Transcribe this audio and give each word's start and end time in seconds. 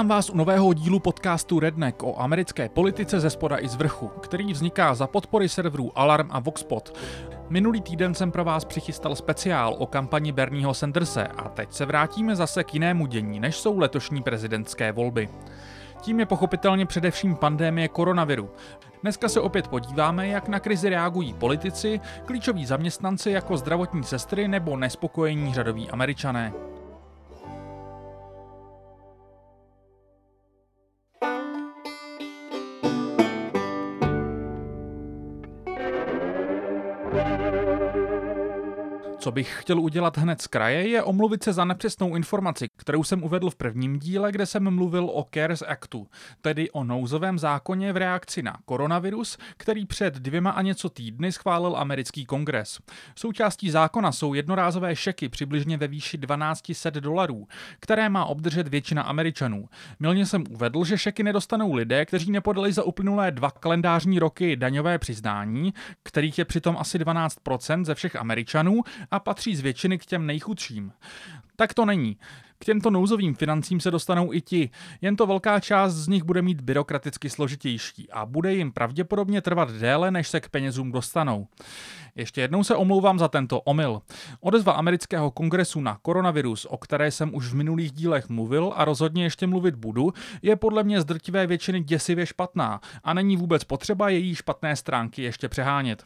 Vítám 0.00 0.08
vás 0.08 0.30
u 0.30 0.36
nového 0.36 0.72
dílu 0.72 0.98
podcastu 0.98 1.60
Redneck 1.60 2.02
o 2.02 2.20
americké 2.20 2.68
politice 2.68 3.20
ze 3.20 3.30
spoda 3.30 3.58
i 3.58 3.68
z 3.68 3.74
vrchu, 3.74 4.08
který 4.08 4.52
vzniká 4.52 4.94
za 4.94 5.06
podpory 5.06 5.48
serverů 5.48 5.98
Alarm 5.98 6.28
a 6.30 6.40
Voxpot. 6.40 6.98
Minulý 7.48 7.80
týden 7.80 8.14
jsem 8.14 8.32
pro 8.32 8.44
vás 8.44 8.64
přichystal 8.64 9.16
speciál 9.16 9.76
o 9.78 9.86
kampani 9.86 10.32
Bernieho 10.32 10.74
Sanderse 10.74 11.26
a 11.26 11.48
teď 11.48 11.72
se 11.72 11.86
vrátíme 11.86 12.36
zase 12.36 12.64
k 12.64 12.74
jinému 12.74 13.06
dění, 13.06 13.40
než 13.40 13.56
jsou 13.56 13.78
letošní 13.78 14.22
prezidentské 14.22 14.92
volby. 14.92 15.28
Tím 16.00 16.20
je 16.20 16.26
pochopitelně 16.26 16.86
především 16.86 17.36
pandémie 17.36 17.88
koronaviru. 17.88 18.50
Dneska 19.02 19.28
se 19.28 19.40
opět 19.40 19.68
podíváme, 19.68 20.28
jak 20.28 20.48
na 20.48 20.60
krizi 20.60 20.88
reagují 20.88 21.34
politici, 21.34 22.00
klíčoví 22.24 22.66
zaměstnanci 22.66 23.30
jako 23.30 23.56
zdravotní 23.56 24.04
sestry 24.04 24.48
nebo 24.48 24.76
nespokojení 24.76 25.54
řadoví 25.54 25.90
američané. 25.90 26.52
Co 39.20 39.32
bych 39.32 39.60
chtěl 39.60 39.80
udělat 39.80 40.18
hned 40.18 40.42
z 40.42 40.46
kraje, 40.46 40.88
je 40.88 41.02
omluvit 41.02 41.42
se 41.42 41.52
za 41.52 41.64
nepřesnou 41.64 42.16
informaci, 42.16 42.68
kterou 42.76 43.04
jsem 43.04 43.22
uvedl 43.22 43.50
v 43.50 43.54
prvním 43.54 43.98
díle, 43.98 44.32
kde 44.32 44.46
jsem 44.46 44.74
mluvil 44.74 45.04
o 45.04 45.26
CARES 45.34 45.62
Actu, 45.68 46.06
tedy 46.40 46.70
o 46.70 46.84
nouzovém 46.84 47.38
zákoně 47.38 47.92
v 47.92 47.96
reakci 47.96 48.42
na 48.42 48.56
koronavirus, 48.64 49.38
který 49.56 49.86
před 49.86 50.14
dvěma 50.14 50.50
a 50.50 50.62
něco 50.62 50.88
týdny 50.88 51.32
schválil 51.32 51.76
americký 51.76 52.26
kongres. 52.26 52.78
Součástí 53.16 53.70
zákona 53.70 54.12
jsou 54.12 54.34
jednorázové 54.34 54.96
šeky 54.96 55.28
přibližně 55.28 55.76
ve 55.76 55.88
výši 55.88 56.18
1200 56.18 56.90
dolarů, 56.90 57.46
které 57.80 58.08
má 58.08 58.24
obdržet 58.24 58.68
většina 58.68 59.02
Američanů. 59.02 59.68
Milně 59.98 60.26
jsem 60.26 60.44
uvedl, 60.50 60.84
že 60.84 60.98
šeky 60.98 61.22
nedostanou 61.22 61.72
lidé, 61.72 62.06
kteří 62.06 62.32
nepodali 62.32 62.72
za 62.72 62.82
uplynulé 62.82 63.30
dva 63.30 63.50
kalendářní 63.50 64.18
roky 64.18 64.56
daňové 64.56 64.98
přiznání, 64.98 65.74
kterých 66.02 66.38
je 66.38 66.44
přitom 66.44 66.76
asi 66.78 66.98
12% 66.98 67.84
ze 67.84 67.94
všech 67.94 68.16
Američanů 68.16 68.82
a 69.10 69.20
patří 69.20 69.56
z 69.56 69.60
většiny 69.60 69.98
k 69.98 70.06
těm 70.06 70.26
nejchudším. 70.26 70.92
Tak 71.56 71.74
to 71.74 71.84
není. 71.84 72.16
K 72.58 72.64
těmto 72.64 72.90
nouzovým 72.90 73.34
financím 73.34 73.80
se 73.80 73.90
dostanou 73.90 74.32
i 74.32 74.40
ti, 74.40 74.70
jen 75.00 75.16
to 75.16 75.26
velká 75.26 75.60
část 75.60 75.94
z 75.94 76.08
nich 76.08 76.22
bude 76.22 76.42
mít 76.42 76.60
byrokraticky 76.60 77.30
složitější 77.30 78.10
a 78.10 78.26
bude 78.26 78.54
jim 78.54 78.72
pravděpodobně 78.72 79.40
trvat 79.40 79.70
déle, 79.70 80.10
než 80.10 80.28
se 80.28 80.40
k 80.40 80.48
penězům 80.48 80.92
dostanou. 80.92 81.46
Ještě 82.16 82.40
jednou 82.40 82.64
se 82.64 82.76
omlouvám 82.76 83.18
za 83.18 83.28
tento 83.28 83.60
omyl. 83.60 84.02
Odezva 84.40 84.72
amerického 84.72 85.30
kongresu 85.30 85.80
na 85.80 85.98
koronavirus, 86.02 86.64
o 86.70 86.76
které 86.76 87.10
jsem 87.10 87.34
už 87.34 87.46
v 87.46 87.54
minulých 87.54 87.92
dílech 87.92 88.28
mluvil 88.28 88.72
a 88.76 88.84
rozhodně 88.84 89.22
ještě 89.22 89.46
mluvit 89.46 89.74
budu, 89.74 90.12
je 90.42 90.56
podle 90.56 90.84
mě 90.84 91.00
z 91.00 91.04
drtivé 91.04 91.46
většiny 91.46 91.80
děsivě 91.80 92.26
špatná 92.26 92.80
a 93.04 93.14
není 93.14 93.36
vůbec 93.36 93.64
potřeba 93.64 94.08
její 94.08 94.34
špatné 94.34 94.76
stránky 94.76 95.22
ještě 95.22 95.48
přehánět. 95.48 96.04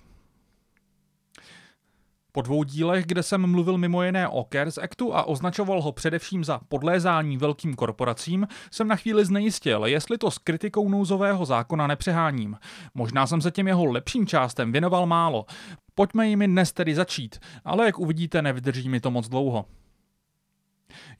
Po 2.36 2.42
dvou 2.42 2.64
dílech, 2.64 3.06
kde 3.06 3.22
jsem 3.22 3.46
mluvil 3.46 3.78
mimo 3.78 4.02
jiné 4.02 4.28
o 4.28 4.46
CARES 4.52 4.78
Actu 4.78 5.14
a 5.14 5.22
označoval 5.22 5.82
ho 5.82 5.92
především 5.92 6.44
za 6.44 6.60
podlézání 6.68 7.36
velkým 7.36 7.74
korporacím, 7.74 8.48
jsem 8.70 8.88
na 8.88 8.96
chvíli 8.96 9.24
znejistil, 9.24 9.84
jestli 9.84 10.18
to 10.18 10.30
s 10.30 10.38
kritikou 10.38 10.88
nouzového 10.88 11.44
zákona 11.44 11.86
nepřeháním. 11.86 12.56
Možná 12.94 13.26
jsem 13.26 13.40
se 13.40 13.50
těm 13.50 13.68
jeho 13.68 13.84
lepším 13.84 14.26
částem 14.26 14.72
věnoval 14.72 15.06
málo. 15.06 15.46
Pojďme 15.94 16.28
jimi 16.28 16.46
dnes 16.46 16.72
tedy 16.72 16.94
začít, 16.94 17.38
ale 17.64 17.86
jak 17.86 17.98
uvidíte, 17.98 18.42
nevydrží 18.42 18.88
mi 18.88 19.00
to 19.00 19.10
moc 19.10 19.28
dlouho. 19.28 19.64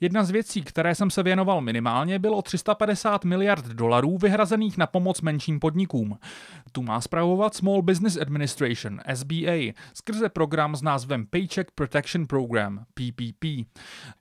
Jedna 0.01 0.23
z 0.23 0.31
věcí, 0.31 0.61
které 0.61 0.95
jsem 0.95 1.09
se 1.09 1.23
věnoval 1.23 1.61
minimálně, 1.61 2.19
bylo 2.19 2.41
350 2.41 3.25
miliard 3.25 3.65
dolarů 3.65 4.17
vyhrazených 4.17 4.77
na 4.77 4.87
pomoc 4.87 5.21
menším 5.21 5.59
podnikům. 5.59 6.19
Tu 6.71 6.83
má 6.83 7.01
zpravovat 7.01 7.55
Small 7.55 7.81
Business 7.81 8.17
Administration, 8.17 8.99
SBA, 9.13 9.73
skrze 9.93 10.29
program 10.29 10.75
s 10.75 10.81
názvem 10.81 11.25
Paycheck 11.25 11.71
Protection 11.75 12.27
Program, 12.27 12.85
PPP. 12.93 13.45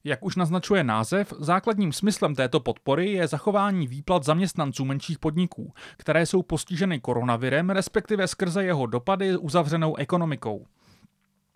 Jak 0.05 0.25
už 0.25 0.37
naznačuje 0.37 0.85
název, 0.85 1.33
základním 1.39 1.93
smyslem 1.93 2.35
této 2.35 2.61
podpory 2.61 3.13
je 3.13 3.29
zachování 3.29 3.87
výplat 3.87 4.25
zaměstnanců 4.25 4.85
menších 4.85 5.19
podniků, 5.19 5.73
které 5.97 6.27
jsou 6.27 6.43
postiženy 6.43 7.01
koronavirem, 7.01 7.71
respektive 7.71 8.29
skrze 8.29 8.65
jeho 8.65 8.87
dopady 8.87 9.37
uzavřenou 9.37 9.97
ekonomikou. 9.97 10.67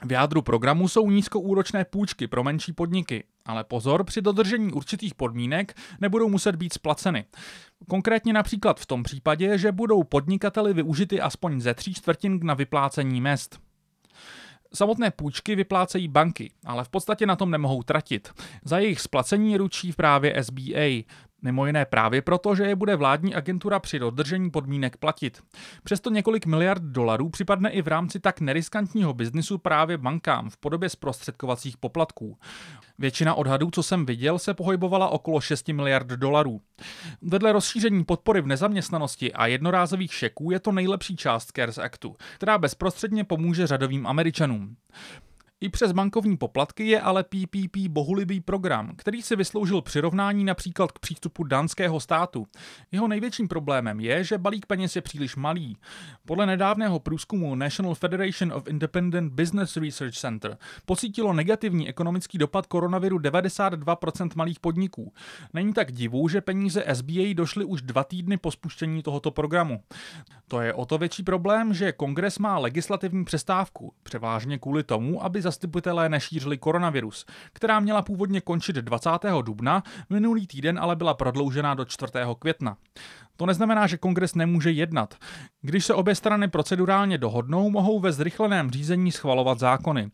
V 0.04 0.12
jádru 0.12 0.42
programu 0.42 0.88
jsou 0.88 1.10
nízkoúročné 1.10 1.84
půjčky 1.84 2.26
pro 2.26 2.44
menší 2.44 2.72
podniky, 2.72 3.25
ale 3.47 3.64
pozor, 3.64 4.04
při 4.04 4.22
dodržení 4.22 4.72
určitých 4.72 5.14
podmínek 5.14 5.75
nebudou 6.00 6.28
muset 6.28 6.56
být 6.56 6.72
splaceny. 6.72 7.25
Konkrétně 7.88 8.32
například 8.32 8.81
v 8.81 8.87
tom 8.87 9.03
případě, 9.03 9.58
že 9.58 9.72
budou 9.72 10.04
podnikateli 10.04 10.75
využity 10.75 11.20
aspoň 11.20 11.60
ze 11.60 11.75
tří 11.75 11.94
čtvrtin 11.94 12.41
na 12.42 12.54
vyplácení 12.54 13.20
mest. 13.20 13.60
Samotné 14.75 15.10
půjčky 15.10 15.56
vyplácejí 15.56 16.08
banky, 16.08 16.53
ale 16.64 16.84
v 16.84 16.88
podstatě 16.88 17.26
na 17.26 17.37
tom 17.37 17.50
nemohou 17.50 17.82
tratit. 17.82 18.28
Za 18.64 18.78
jejich 18.78 19.00
splacení 19.00 19.56
ručí 19.56 19.92
právě 19.92 20.44
SBA, 20.44 21.04
Mimo 21.43 21.66
jiné 21.66 21.84
právě 21.84 22.22
proto, 22.22 22.54
že 22.54 22.62
je 22.62 22.76
bude 22.76 22.97
vládní 22.97 23.34
agentura 23.34 23.78
při 23.78 23.99
dodržení 23.99 24.50
podmínek 24.50 24.97
platit. 24.97 25.43
Přesto 25.84 26.10
několik 26.10 26.47
miliard 26.47 26.82
dolarů 26.82 27.28
připadne 27.28 27.71
i 27.71 27.82
v 27.82 27.88
rámci 27.88 28.21
tak 28.21 28.41
neriskantního 28.41 29.15
biznisu 29.15 29.59
právě 29.59 29.99
bankám 29.99 30.50
v 30.50 30.56
podobě 30.56 30.88
zprostředkovacích 30.88 31.76
poplatků. 31.76 32.38
Většina 32.99 33.34
odhadů, 33.34 33.71
co 33.71 33.82
jsem 33.82 34.06
viděl, 34.06 34.38
se 34.38 34.54
pohybovala 34.54 35.09
okolo 35.09 35.41
6 35.41 35.69
miliard 35.69 36.06
dolarů. 36.06 36.60
Vedle 37.22 37.53
rozšíření 37.53 38.05
podpory 38.05 38.41
v 38.41 38.47
nezaměstnanosti 38.47 39.32
a 39.32 39.47
jednorázových 39.47 40.15
šeků 40.15 40.50
je 40.50 40.60
to 40.60 40.72
nejlepší 40.72 41.16
část 41.16 41.53
CARES 41.56 41.78
Actu, 41.78 42.16
která 42.34 42.59
bezprostředně 42.59 43.25
pomůže 43.25 43.66
řadovým 43.66 44.06
Američanům. 44.06 44.76
I 45.60 45.69
přes 45.69 45.92
bankovní 45.92 46.36
poplatky 46.36 46.86
je 46.86 47.00
ale 47.00 47.24
PPP 47.24 47.76
bohulibý 47.88 48.41
program, 48.41 48.92
který 48.96 49.22
si 49.22 49.36
vysloužil 49.36 49.82
přirovnání 49.82 50.44
například 50.44 50.92
k 50.92 50.98
přístupu 50.98 51.44
dánského 51.44 52.00
státu. 52.00 52.46
Jeho 52.92 53.08
největším 53.08 53.48
problémem 53.48 54.00
je, 54.00 54.24
že 54.24 54.38
balík 54.38 54.66
peněz 54.66 54.96
je 54.96 55.02
příliš 55.02 55.36
malý. 55.36 55.76
Podle 56.26 56.46
nedávného 56.46 57.00
průzkumu 57.00 57.54
National 57.54 57.94
Federation 57.94 58.52
of 58.52 58.69
Independent 58.69 59.32
Business 59.32 59.76
Research 59.76 60.14
Center 60.14 60.58
pocítilo 60.86 61.32
negativní 61.32 61.88
ekonomický 61.88 62.38
dopad 62.38 62.66
koronaviru 62.66 63.19
92% 63.19 64.30
malých 64.36 64.60
podniků. 64.60 65.12
Není 65.54 65.72
tak 65.72 65.92
divu, 65.92 66.28
že 66.28 66.40
peníze 66.40 66.84
SBA 66.92 67.34
došly 67.34 67.64
už 67.64 67.82
dva 67.82 68.04
týdny 68.04 68.36
po 68.36 68.50
spuštění 68.50 69.02
tohoto 69.02 69.30
programu. 69.30 69.82
To 70.48 70.60
je 70.60 70.75
o 70.75 70.86
to 70.86 70.98
větší 70.98 71.22
problém, 71.22 71.75
že 71.75 71.92
kongres 71.92 72.38
má 72.38 72.58
legislativní 72.58 73.25
přestávku, 73.25 73.92
převážně 74.02 74.58
kvůli 74.58 74.82
tomu, 74.82 75.25
aby 75.25 75.42
zastupitelé 75.48 76.09
nešířili 76.09 76.59
koronavirus, 76.59 77.26
která 77.53 77.81
měla 77.81 78.03
původně 78.03 78.41
končit 78.41 78.76
20. 78.76 79.10
dubna, 79.42 79.82
minulý 80.10 80.47
týden 80.47 80.78
ale 80.78 80.97
byla 80.97 81.14
prodloužena 81.14 81.75
do 81.75 81.84
4. 81.84 82.12
května. 82.38 82.76
To 83.36 83.47
neznamená, 83.47 83.87
že 83.87 83.97
kongres 83.97 84.34
nemůže 84.34 84.70
jednat. 84.70 85.14
Když 85.62 85.84
se 85.84 85.94
obě 85.94 86.14
strany 86.14 86.49
procedurálně 86.49 87.19
dohodnou, 87.19 87.70
mohou 87.70 88.00
ve 88.00 88.12
zrychleném 88.12 88.70
řízení 88.70 89.12
schvalovat 89.12 89.58
zákony 89.58 90.11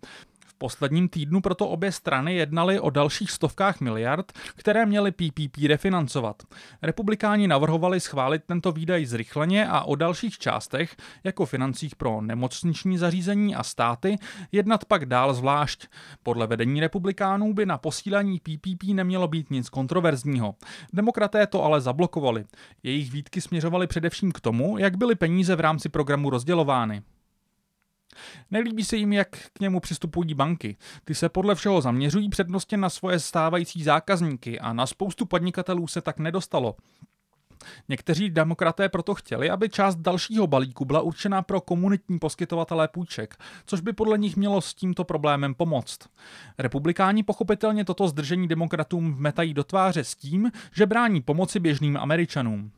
posledním 0.59 1.09
týdnu 1.09 1.41
proto 1.41 1.69
obě 1.69 1.93
strany 1.93 2.35
jednaly 2.35 2.81
o 2.81 2.91
dalších 2.91 3.31
stovkách 3.31 3.81
miliard, 3.81 4.33
které 4.57 4.87
měly 4.87 5.13
PPP 5.13 5.57
refinancovat. 5.69 6.43
Republikáni 6.83 7.49
navrhovali 7.49 8.01
schválit 8.01 8.43
tento 8.47 8.73
výdaj 8.73 9.07
zrychleně 9.07 9.69
a 9.69 9.81
o 9.81 9.95
dalších 9.95 10.39
částech, 10.39 10.97
jako 11.25 11.47
financích 11.47 11.97
pro 11.97 12.21
nemocniční 12.21 12.99
zařízení 12.99 13.55
a 13.55 13.63
státy, 13.63 14.17
jednat 14.53 14.85
pak 14.85 15.07
dál 15.07 15.35
zvlášť. 15.35 15.87
Podle 16.23 16.47
vedení 16.47 16.81
republikánů 16.81 17.55
by 17.55 17.67
na 17.67 17.79
posílení 17.79 18.41
PPP 18.41 18.83
nemělo 18.93 19.29
být 19.29 19.51
nic 19.51 19.69
kontroverzního. 19.69 20.55
Demokraté 20.93 21.47
to 21.47 21.65
ale 21.65 21.81
zablokovali. 21.81 22.45
Jejich 22.83 23.13
výtky 23.13 23.41
směřovaly 23.41 23.87
především 23.87 24.33
k 24.33 24.41
tomu, 24.41 24.79
jak 24.79 24.97
byly 24.97 25.15
peníze 25.15 25.57
v 25.57 25.61
rámci 25.61 25.89
programu 25.89 26.31
rozdělovány. 26.31 27.03
Nelíbí 28.51 28.85
se 28.85 28.97
jim, 28.97 29.13
jak 29.13 29.29
k 29.53 29.61
němu 29.61 29.81
přistupují 29.81 30.35
banky. 30.35 30.77
Ty 31.05 31.15
se 31.15 31.29
podle 31.29 31.55
všeho 31.55 31.81
zaměřují 31.81 32.29
přednostně 32.29 32.77
na 32.77 32.91
svoje 32.91 33.21
stávající 33.21 33.83
zákazníky 33.83 34.61
a 34.61 34.73
na 34.73 34.87
spoustu 34.87 35.27
podnikatelů 35.27 35.87
se 35.87 36.01
tak 36.01 36.19
nedostalo. 36.19 36.77
Někteří 37.89 38.31
demokraté 38.31 38.89
proto 38.89 39.15
chtěli, 39.15 39.51
aby 39.51 39.69
část 39.69 39.97
dalšího 39.97 40.47
balíku 40.47 40.85
byla 40.85 41.01
určena 41.01 41.43
pro 41.43 41.61
komunitní 41.61 42.19
poskytovatele 42.19 42.89
půjček, 42.89 43.37
což 43.67 43.81
by 43.81 43.93
podle 43.93 44.19
nich 44.19 44.37
mělo 44.37 44.61
s 44.61 44.75
tímto 44.75 45.05
problémem 45.05 45.55
pomoct. 45.55 45.99
Republikáni 46.59 47.23
pochopitelně 47.23 47.85
toto 47.85 48.09
zdržení 48.09 48.49
demokratům 48.49 49.15
vmetají 49.15 49.55
do 49.55 49.65
tváře 49.65 50.05
s 50.05 50.15
tím, 50.15 50.51
že 50.73 50.87
brání 50.87 51.21
pomoci 51.21 51.61
běžným 51.61 51.97
Američanům. 51.97 52.71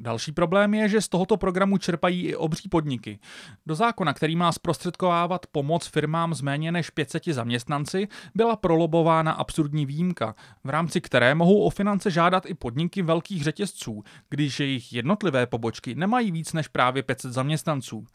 Další 0.00 0.32
problém 0.32 0.74
je, 0.74 0.88
že 0.88 1.00
z 1.00 1.08
tohoto 1.08 1.36
programu 1.36 1.78
čerpají 1.78 2.22
i 2.22 2.36
obří 2.36 2.68
podniky. 2.68 3.18
Do 3.66 3.74
zákona, 3.74 4.12
který 4.12 4.36
má 4.36 4.52
zprostředkovávat 4.52 5.46
pomoc 5.46 5.86
firmám 5.86 6.34
z 6.34 6.40
méně 6.40 6.72
než 6.72 6.90
500 6.90 7.24
zaměstnanci, 7.24 8.08
byla 8.34 8.56
prolobována 8.56 9.32
absurdní 9.32 9.86
výjimka, 9.86 10.34
v 10.64 10.70
rámci 10.70 11.00
které 11.00 11.34
mohou 11.34 11.62
o 11.62 11.70
finance 11.70 12.10
žádat 12.10 12.46
i 12.46 12.54
podniky 12.54 13.02
velkých 13.02 13.44
řetězců, 13.44 14.02
když 14.28 14.60
jejich 14.60 14.92
jednotlivé 14.92 15.46
pobočky 15.46 15.94
nemají 15.94 16.30
víc 16.30 16.52
než 16.52 16.68
právě 16.68 17.02
500 17.02 17.32
zaměstnanců. 17.32 18.06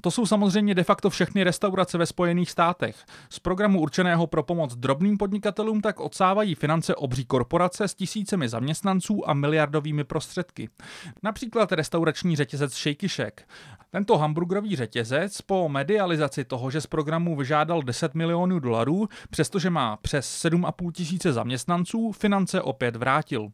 To 0.00 0.10
jsou 0.10 0.26
samozřejmě 0.26 0.74
de 0.74 0.84
facto 0.84 1.10
všechny 1.10 1.44
restaurace 1.44 1.98
ve 1.98 2.06
Spojených 2.06 2.50
státech. 2.50 3.04
Z 3.30 3.38
programu 3.38 3.80
určeného 3.80 4.26
pro 4.26 4.42
pomoc 4.42 4.76
drobným 4.76 5.18
podnikatelům 5.18 5.80
tak 5.80 6.00
odsávají 6.00 6.54
finance 6.54 6.94
obří 6.94 7.24
korporace 7.24 7.88
s 7.88 7.94
tisícemi 7.94 8.48
zaměstnanců 8.48 9.30
a 9.30 9.34
miliardovými 9.34 10.04
prostředky. 10.04 10.68
Například 11.22 11.72
restaurační 11.72 12.36
řetězec 12.36 12.74
Shake 12.74 13.08
Shack. 13.08 13.40
Tento 13.90 14.18
hamburgerový 14.18 14.76
řetězec 14.76 15.40
po 15.40 15.68
medializaci 15.68 16.44
toho, 16.44 16.70
že 16.70 16.80
z 16.80 16.86
programu 16.86 17.36
vyžádal 17.36 17.82
10 17.82 18.14
milionů 18.14 18.58
dolarů, 18.58 19.08
přestože 19.30 19.70
má 19.70 19.96
přes 19.96 20.44
7,5 20.44 20.92
tisíce 20.92 21.32
zaměstnanců, 21.32 22.12
finance 22.12 22.62
opět 22.62 22.96
vrátil. 22.96 23.48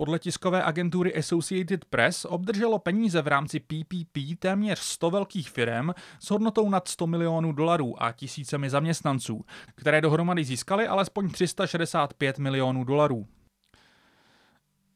Podle 0.00 0.18
tiskové 0.18 0.62
agentury 0.62 1.14
Associated 1.14 1.84
Press 1.84 2.24
obdrželo 2.24 2.78
peníze 2.78 3.22
v 3.22 3.26
rámci 3.26 3.60
PPP 3.60 4.38
téměř 4.38 4.78
100 4.78 5.10
velkých 5.10 5.50
firm 5.50 5.90
s 6.20 6.30
hodnotou 6.30 6.70
nad 6.70 6.88
100 6.88 7.06
milionů 7.06 7.52
dolarů 7.52 8.02
a 8.02 8.12
tisícemi 8.12 8.70
zaměstnanců, 8.70 9.44
které 9.74 10.00
dohromady 10.00 10.44
získaly 10.44 10.86
alespoň 10.86 11.30
365 11.30 12.38
milionů 12.38 12.84
dolarů. 12.84 13.26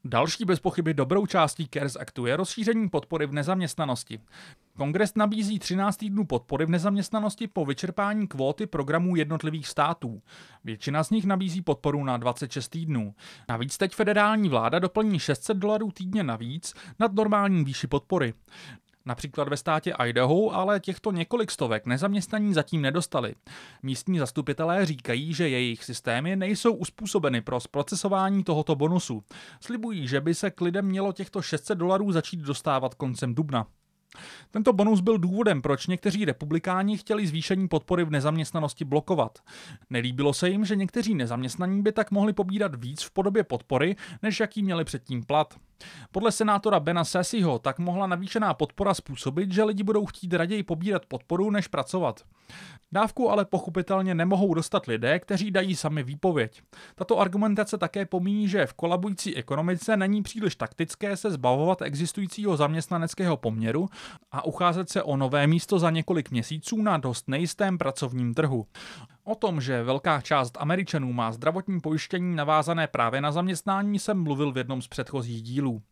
Další 0.05 0.45
bez 0.45 0.61
pochyby 0.61 0.95
dobrou 0.95 1.27
částí 1.27 1.69
CARES 1.69 1.97
Actu 1.97 2.27
je 2.27 2.37
rozšíření 2.37 2.89
podpory 2.89 3.27
v 3.27 3.33
nezaměstnanosti. 3.33 4.21
Kongres 4.77 5.15
nabízí 5.15 5.59
13 5.59 5.97
týdnů 5.97 6.25
podpory 6.25 6.67
v 6.67 6.71
nezaměstnanosti 6.71 7.47
po 7.47 7.65
vyčerpání 7.65 8.27
kvóty 8.27 8.67
programů 8.67 9.17
jednotlivých 9.17 9.69
států. 9.69 10.23
Většina 10.65 11.05
z 11.05 11.11
nich 11.11 11.25
nabízí 11.25 11.63
podporu 11.63 12.05
na 12.05 12.17
26 12.17 12.69
týdnů. 12.69 13.15
Navíc 13.49 13.79
teď 13.79 13.95
federální 13.95 14.49
vláda 14.49 14.79
doplní 14.79 15.19
600 15.19 15.57
dolarů 15.57 15.91
týdně 15.91 16.23
navíc 16.23 16.75
nad 16.99 17.13
normální 17.13 17.65
výši 17.65 17.87
podpory. 17.87 18.35
Například 19.07 19.49
ve 19.49 19.57
státě 19.57 19.95
Idaho 20.07 20.55
ale 20.55 20.81
těchto 20.81 21.13
několik 21.13 21.51
stovek 21.51 21.87
nezaměstnaní 21.87 22.55
zatím 22.55 22.83
nedostali. 22.83 23.35
Místní 23.83 24.19
zastupitelé 24.19 24.87
říkají, 24.87 25.35
že 25.35 25.49
jejich 25.49 25.85
systémy 25.85 26.37
nejsou 26.37 26.73
uspůsobeny 26.73 27.41
pro 27.41 27.61
zprocesování 27.61 28.45
tohoto 28.45 28.75
bonusu. 28.75 29.25
Slibují, 29.61 30.09
že 30.09 30.21
by 30.21 30.35
se 30.35 30.51
k 30.51 30.61
lidem 30.61 30.87
mělo 30.87 31.13
těchto 31.13 31.43
600 31.43 31.79
dolarů 31.79 32.13
začít 32.13 32.41
dostávat 32.41 32.95
koncem 32.95 33.35
dubna. 33.35 33.67
Tento 34.51 34.73
bonus 34.73 35.01
byl 35.01 35.19
důvodem, 35.19 35.63
proč 35.63 35.87
někteří 35.87 36.25
republikáni 36.25 36.99
chtěli 36.99 37.27
zvýšení 37.27 37.69
podpory 37.69 38.05
v 38.05 38.11
nezaměstnanosti 38.11 38.85
blokovat. 38.85 39.39
Nelíbilo 39.91 40.35
se 40.35 40.49
jim, 40.49 40.65
že 40.65 40.77
někteří 40.77 41.15
nezaměstnaní 41.15 41.83
by 41.83 41.93
tak 41.93 42.11
mohli 42.11 42.33
pobírat 42.33 42.85
víc 42.85 43.03
v 43.03 43.11
podobě 43.11 43.45
podpory, 43.45 43.97
než 44.23 44.41
jaký 44.41 44.63
měli 44.63 44.85
předtím 44.85 45.25
plat. 45.25 45.55
Podle 46.13 46.33
senátora 46.33 46.81
Bena 46.81 47.05
Sessyho 47.05 47.59
tak 47.59 47.79
mohla 47.79 48.07
navýšená 48.07 48.55
podpora 48.55 48.95
způsobit, 48.95 49.53
že 49.53 49.65
lidi 49.65 49.83
budou 49.83 50.07
chtít 50.07 50.33
raději 50.33 50.63
pobírat 50.63 51.07
podporu, 51.07 51.51
než 51.51 51.69
pracovat. 51.69 52.21
Dávku 52.93 53.31
ale 53.31 53.45
pochopitelně 53.45 54.15
nemohou 54.15 54.55
dostat 54.55 54.87
lidé, 54.87 55.19
kteří 55.19 55.51
dají 55.51 55.77
sami 55.77 56.03
výpověď. 56.03 56.63
Tato 56.95 57.19
argumentace 57.19 57.79
také 57.79 58.07
pomíní, 58.07 58.49
že 58.49 58.67
v 58.67 58.73
kolabující 58.73 59.37
ekonomice 59.37 59.97
není 59.97 60.23
příliš 60.23 60.57
taktické 60.57 61.17
se 61.17 61.31
zbavovat 61.31 61.83
existujícího 61.83 62.57
zaměstnaneckého 62.57 63.37
poměru 63.37 63.89
a 64.33 64.45
ucházet 64.45 64.91
se 64.91 65.03
o 65.03 65.17
nové 65.17 65.47
místo 65.47 65.79
za 65.79 65.91
několik 65.91 66.31
měsíců 66.31 66.83
na 66.83 66.97
dost 66.97 67.29
nejistém 67.29 67.79
pracovním 67.79 68.35
trhu. 68.35 68.67
O 69.25 69.35
tom, 69.35 69.61
že 69.61 69.83
velká 69.83 70.21
část 70.21 70.57
Američanů 70.61 71.13
má 71.13 71.33
zdravotní 71.33 71.81
pojištění 71.81 72.37
navázané 72.37 72.87
právě 72.87 73.21
na 73.21 73.33
zaměstnání, 73.33 73.99
jsem 73.99 74.23
mluvil 74.23 74.53
v 74.53 74.57
jednom 74.57 74.83
z 74.83 74.89
předchozích 74.89 75.43
dílů. 75.43 75.83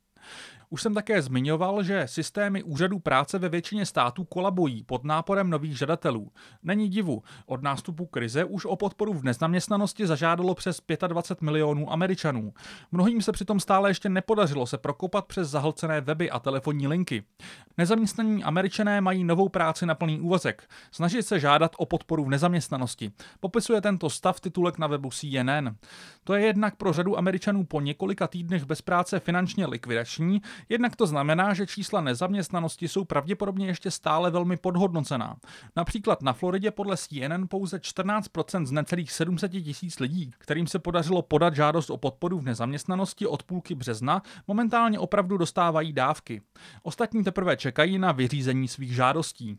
Už 0.72 0.82
jsem 0.82 0.94
také 0.94 1.22
zmiňoval, 1.22 1.82
že 1.82 2.02
systémy 2.06 2.62
úřadů 2.62 2.98
práce 2.98 3.38
ve 3.38 3.48
většině 3.48 3.86
států 3.86 4.24
kolabují 4.24 4.82
pod 4.82 5.04
náporem 5.04 5.50
nových 5.50 5.78
žadatelů. 5.78 6.32
Není 6.62 6.88
divu, 6.88 7.22
od 7.46 7.62
nástupu 7.62 8.06
krize 8.06 8.44
už 8.44 8.64
o 8.64 8.76
podporu 8.76 9.12
v 9.12 9.24
nezaměstnanosti 9.24 10.06
zažádalo 10.06 10.54
přes 10.54 10.80
25 11.06 11.44
milionů 11.44 11.92
Američanů. 11.92 12.52
Mnohým 12.92 13.22
se 13.22 13.32
přitom 13.32 13.60
stále 13.60 13.90
ještě 13.90 14.08
nepodařilo 14.08 14.66
se 14.66 14.78
prokopat 14.78 15.26
přes 15.26 15.50
zahlcené 15.50 16.00
weby 16.00 16.30
a 16.30 16.38
telefonní 16.38 16.86
linky. 16.86 17.22
Nezaměstnaní 17.78 18.44
Američané 18.44 19.00
mají 19.00 19.24
novou 19.24 19.48
práci 19.48 19.86
na 19.86 19.94
plný 19.94 20.20
úvazek. 20.20 20.68
Snaží 20.90 21.22
se 21.22 21.40
žádat 21.40 21.72
o 21.78 21.86
podporu 21.86 22.24
v 22.24 22.28
nezaměstnanosti. 22.28 23.12
Popisuje 23.40 23.80
tento 23.80 24.10
stav 24.10 24.40
titulek 24.40 24.78
na 24.78 24.86
webu 24.86 25.10
CNN. 25.10 25.76
To 26.24 26.34
je 26.34 26.46
jednak 26.46 26.76
pro 26.76 26.92
řadu 26.92 27.18
Američanů 27.18 27.64
po 27.64 27.80
několika 27.80 28.26
týdnech 28.26 28.64
bez 28.64 28.82
práce 28.82 29.20
finančně 29.20 29.66
likvidační, 29.66 30.42
Jednak 30.68 30.96
to 30.96 31.06
znamená, 31.06 31.54
že 31.54 31.66
čísla 31.66 32.00
nezaměstnanosti 32.00 32.88
jsou 32.88 33.04
pravděpodobně 33.04 33.66
ještě 33.66 33.90
stále 33.90 34.30
velmi 34.30 34.56
podhodnocená. 34.56 35.36
Například 35.76 36.22
na 36.22 36.32
Floridě 36.32 36.70
podle 36.70 36.96
CNN 36.96 37.46
pouze 37.48 37.78
14% 37.78 38.66
z 38.66 38.72
necelých 38.72 39.12
700 39.12 39.52
tisíc 39.52 40.00
lidí, 40.00 40.30
kterým 40.38 40.66
se 40.66 40.78
podařilo 40.78 41.22
podat 41.22 41.54
žádost 41.54 41.90
o 41.90 41.96
podporu 41.96 42.38
v 42.38 42.44
nezaměstnanosti 42.44 43.26
od 43.26 43.42
půlky 43.42 43.74
března, 43.74 44.22
momentálně 44.48 44.98
opravdu 44.98 45.36
dostávají 45.36 45.92
dávky. 45.92 46.42
Ostatní 46.82 47.24
teprve 47.24 47.56
čekají 47.56 47.98
na 47.98 48.12
vyřízení 48.12 48.68
svých 48.68 48.94
žádostí. 48.94 49.58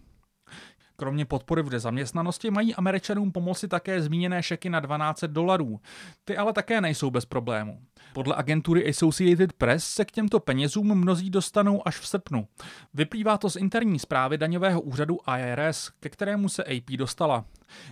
Kromě 0.95 1.25
podpory 1.25 1.61
v 1.61 1.69
nezaměstnanosti 1.69 2.51
mají 2.51 2.75
Američanům 2.75 3.31
pomoci 3.31 3.67
také 3.67 4.01
zmíněné 4.01 4.43
šeky 4.43 4.69
na 4.69 4.79
12 4.79 5.23
dolarů. 5.23 5.79
Ty 6.25 6.37
ale 6.37 6.53
také 6.53 6.81
nejsou 6.81 7.11
bez 7.11 7.25
problému. 7.25 7.81
Podle 8.13 8.35
agentury 8.35 8.89
Associated 8.89 9.53
Press 9.53 9.83
se 9.83 10.05
k 10.05 10.11
těmto 10.11 10.39
penězům 10.39 10.95
mnozí 10.95 11.29
dostanou 11.29 11.87
až 11.87 11.99
v 11.99 12.07
srpnu. 12.07 12.47
Vyplývá 12.93 13.37
to 13.37 13.49
z 13.49 13.55
interní 13.55 13.99
zprávy 13.99 14.37
daňového 14.37 14.81
úřadu 14.81 15.17
IRS, 15.37 15.91
ke 15.99 16.09
kterému 16.09 16.49
se 16.49 16.63
AP 16.63 16.89
dostala. 16.97 17.45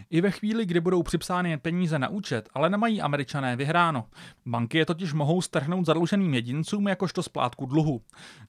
I 0.10 0.22
ve 0.22 0.32
chvíli, 0.32 0.66
kdy 0.66 0.80
budou 0.80 1.04
připsány 1.04 1.58
peníze 1.58 2.00
na 2.00 2.10
účet, 2.10 2.50
ale 2.54 2.70
nemají 2.70 3.02
američané 3.02 3.56
vyhráno. 3.56 4.06
Banky 4.46 4.78
je 4.78 4.86
totiž 4.86 5.14
mohou 5.14 5.42
strhnout 5.42 5.86
zadluženým 5.86 6.34
jedincům 6.34 6.88
jakožto 6.88 7.24
splátku 7.24 7.66
dluhu. 7.66 8.02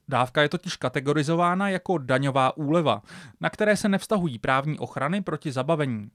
Dávka 0.07 0.41
je 0.41 0.49
totiž 0.49 0.77
kategorizována 0.77 1.69
jako 1.69 1.97
daňová 1.97 2.57
úleva, 2.57 3.01
na 3.41 3.49
které 3.49 3.77
se 3.77 3.89
nevztahují 3.89 4.39
právní 4.39 4.79
ochrany 4.79 5.21
proti 5.21 5.51
zabavení. 5.51 6.09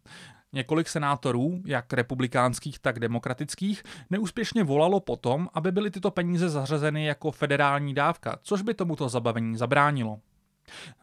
Několik 0.53 0.88
senátorů, 0.88 1.62
jak 1.67 1.93
republikánských, 1.93 2.79
tak 2.79 2.99
demokratických, 2.99 3.83
neúspěšně 4.11 4.65
volalo 4.65 5.00
potom, 5.00 5.49
aby 5.55 5.73
byly 5.73 5.91
tyto 5.91 6.11
peníze 6.11 6.49
zařazeny 6.49 7.07
jako 7.07 7.31
federální 7.31 7.95
dávka, 7.95 8.38
což 8.43 8.62
by 8.62 8.75
tomuto 8.75 9.09
zabavení 9.09 9.57
zabránilo. 9.57 10.19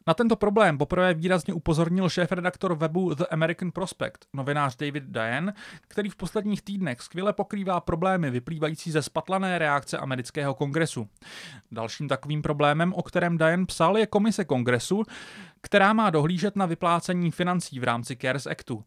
Na 0.08 0.14
tento 0.14 0.36
problém 0.36 0.78
poprvé 0.78 1.14
výrazně 1.14 1.54
upozornil 1.54 2.10
šéf-redaktor 2.10 2.76
webu 2.76 3.14
The 3.14 3.24
American 3.32 3.72
Prospect, 3.72 4.20
novinář 4.34 4.76
David 4.76 5.04
Diane, 5.04 5.54
který 5.88 6.10
v 6.10 6.16
posledních 6.16 6.62
týdnech 6.62 7.02
skvěle 7.02 7.34
pokrývá 7.34 7.82
problémy 7.82 8.30
vyplývající 8.30 8.92
ze 8.92 9.02
spatlané 9.02 9.60
reakce 9.60 9.98
amerického 9.98 10.54
kongresu. 10.54 11.08
Dalším 11.72 12.08
takovým 12.08 12.42
problémem, 12.42 12.94
o 12.94 13.04
kterém 13.04 13.38
Diane 13.38 13.66
psal, 13.66 13.98
je 13.98 14.08
komise 14.08 14.46
kongresu, 14.46 15.04
která 15.62 15.94
má 15.94 16.10
dohlížet 16.10 16.56
na 16.56 16.66
vyplácení 16.66 17.32
financí 17.32 17.80
v 17.80 17.84
rámci 17.84 18.16
CARES 18.16 18.48
Actu. 18.48 18.84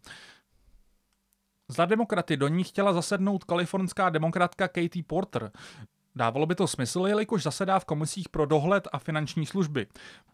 Za 1.68 1.84
demokraty 1.84 2.36
do 2.36 2.48
ní 2.48 2.64
chtěla 2.64 2.92
zasednout 2.92 3.44
kalifornská 3.44 4.10
demokratka 4.10 4.68
Katie 4.68 5.02
Porter. 5.06 5.50
Dávalo 6.16 6.46
by 6.46 6.54
to 6.54 6.66
smysl, 6.66 7.06
jelikož 7.06 7.42
zasedá 7.42 7.78
v 7.78 7.84
komisích 7.84 8.28
pro 8.28 8.46
dohled 8.46 8.88
a 8.92 8.98
finanční 8.98 9.46
služby. 9.46 9.86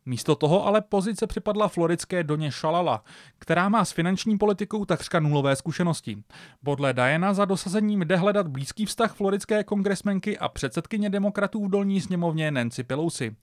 Místo 0.06 0.34
toho 0.34 0.66
ale 0.66 0.80
pozice 0.80 1.26
připadla 1.26 1.68
floridské 1.68 2.24
Doně 2.24 2.52
Šalala, 2.52 3.04
která 3.38 3.68
má 3.68 3.84
s 3.84 3.92
finanční 3.92 4.38
politikou 4.38 4.84
takřka 4.84 5.20
nulové 5.20 5.56
zkušenosti. 5.56 6.22
Podle 6.64 6.92
Diana 6.92 7.34
za 7.34 7.44
dosazením 7.44 8.00
jde 8.00 8.16
hledat 8.16 8.48
blízký 8.48 8.86
vztah 8.86 9.14
floridské 9.14 9.64
kongresmenky 9.64 10.38
a 10.38 10.48
předsedkyně 10.48 11.10
demokratů 11.10 11.64
v 11.64 11.70
dolní 11.70 12.00
sněmovně 12.00 12.50
Nancy 12.50 12.82
Pelosi. 12.82 13.36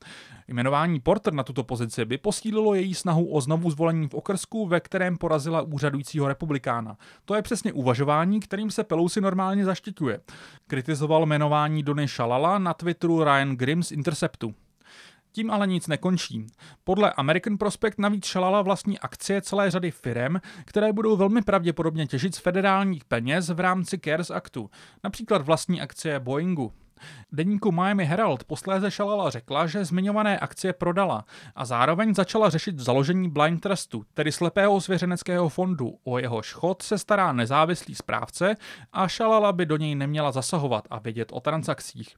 Jmenování 0.47 0.99
Porter 0.99 1.33
na 1.33 1.43
tuto 1.43 1.63
pozici 1.63 2.05
by 2.05 2.17
posílilo 2.17 2.73
její 2.73 2.93
snahu 2.93 3.33
o 3.33 3.41
znovu 3.41 3.71
zvolení 3.71 4.07
v 4.07 4.13
okrsku, 4.13 4.67
ve 4.67 4.79
kterém 4.79 5.17
porazila 5.17 5.61
úřadujícího 5.61 6.27
republikána. 6.27 6.97
To 7.25 7.35
je 7.35 7.41
přesně 7.41 7.73
uvažování, 7.73 8.39
kterým 8.39 8.71
se 8.71 8.83
Pelosi 8.83 9.21
normálně 9.21 9.65
zaštiťuje. 9.65 10.19
Kritizoval 10.67 11.25
jmenování 11.25 11.83
Dony 11.83 12.07
Shalala 12.29 12.59
na 12.59 12.73
Twitteru 12.73 13.23
Ryan 13.23 13.55
Grimm 13.55 13.83
z 13.83 13.91
Interceptu. 13.91 14.55
Tím 15.31 15.51
ale 15.51 15.67
nic 15.67 15.87
nekončí. 15.87 16.47
Podle 16.83 17.13
American 17.13 17.57
Prospect 17.57 17.99
navíc 17.99 18.27
Shalala 18.27 18.61
vlastní 18.61 18.99
akcie 18.99 19.41
celé 19.41 19.71
řady 19.71 19.91
firm, 19.91 20.35
které 20.65 20.93
budou 20.93 21.17
velmi 21.17 21.41
pravděpodobně 21.41 22.07
těžit 22.07 22.35
z 22.35 22.37
federálních 22.37 23.05
peněz 23.05 23.49
v 23.49 23.59
rámci 23.59 23.99
CARES 23.99 24.31
Actu, 24.31 24.69
například 25.03 25.41
vlastní 25.41 25.81
akcie 25.81 26.19
Boeingu. 26.19 26.73
Deníku 27.31 27.71
Miami 27.71 28.05
Herald 28.05 28.43
posléze 28.43 28.91
Šalala 28.91 29.29
řekla, 29.29 29.67
že 29.67 29.85
zmiňované 29.85 30.39
akcie 30.39 30.73
prodala 30.73 31.25
a 31.55 31.65
zároveň 31.65 32.15
začala 32.15 32.49
řešit 32.49 32.79
založení 32.79 33.29
Blind 33.29 33.61
Trustu, 33.61 34.05
tedy 34.13 34.31
slepého 34.31 34.81
svěřeneckého 34.81 35.49
fondu. 35.49 35.97
O 36.03 36.19
jehož 36.19 36.53
chod 36.53 36.81
se 36.81 36.97
stará 36.97 37.31
nezávislý 37.31 37.95
správce 37.95 38.55
a 38.93 39.07
Šalala 39.07 39.51
by 39.51 39.65
do 39.65 39.77
něj 39.77 39.95
neměla 39.95 40.31
zasahovat 40.31 40.87
a 40.89 40.99
vědět 40.99 41.29
o 41.31 41.39
transakcích. 41.39 42.15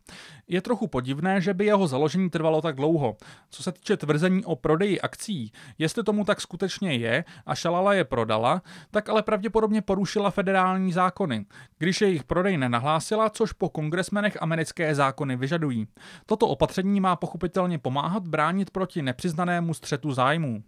Je 0.47 0.61
trochu 0.61 0.88
podivné, 0.88 1.41
že 1.41 1.53
by 1.53 1.65
jeho 1.65 1.88
založení 1.88 2.29
trvalo 2.29 2.61
tak 2.61 2.75
dlouho. 2.75 3.17
Co 3.50 3.63
se 3.63 3.71
týče 3.71 3.97
tvrzení 3.97 4.45
o 4.45 4.55
prodeji 4.55 5.01
akcí, 5.01 5.51
jestli 5.77 6.03
tomu 6.03 6.25
tak 6.25 6.41
skutečně 6.41 6.93
je 6.93 7.23
a 7.45 7.55
Šalala 7.55 7.93
je 7.93 8.03
prodala, 8.03 8.61
tak 8.91 9.09
ale 9.09 9.23
pravděpodobně 9.23 9.81
porušila 9.81 10.31
federální 10.31 10.91
zákony, 10.91 11.45
když 11.77 12.01
jejich 12.01 12.23
prodej 12.23 12.57
nenahlásila, 12.57 13.29
což 13.29 13.53
po 13.53 13.69
kongresmenech 13.69 14.38
americké 14.71 14.95
zákony 14.95 15.35
vyžadují. 15.35 15.87
Toto 16.25 16.47
opatření 16.47 16.99
má 17.01 17.15
pochopitelně 17.15 17.77
pomáhat 17.79 18.27
bránit 18.27 18.71
proti 18.71 19.01
nepřiznanému 19.01 19.73
střetu 19.73 20.11
zájmů. 20.11 20.63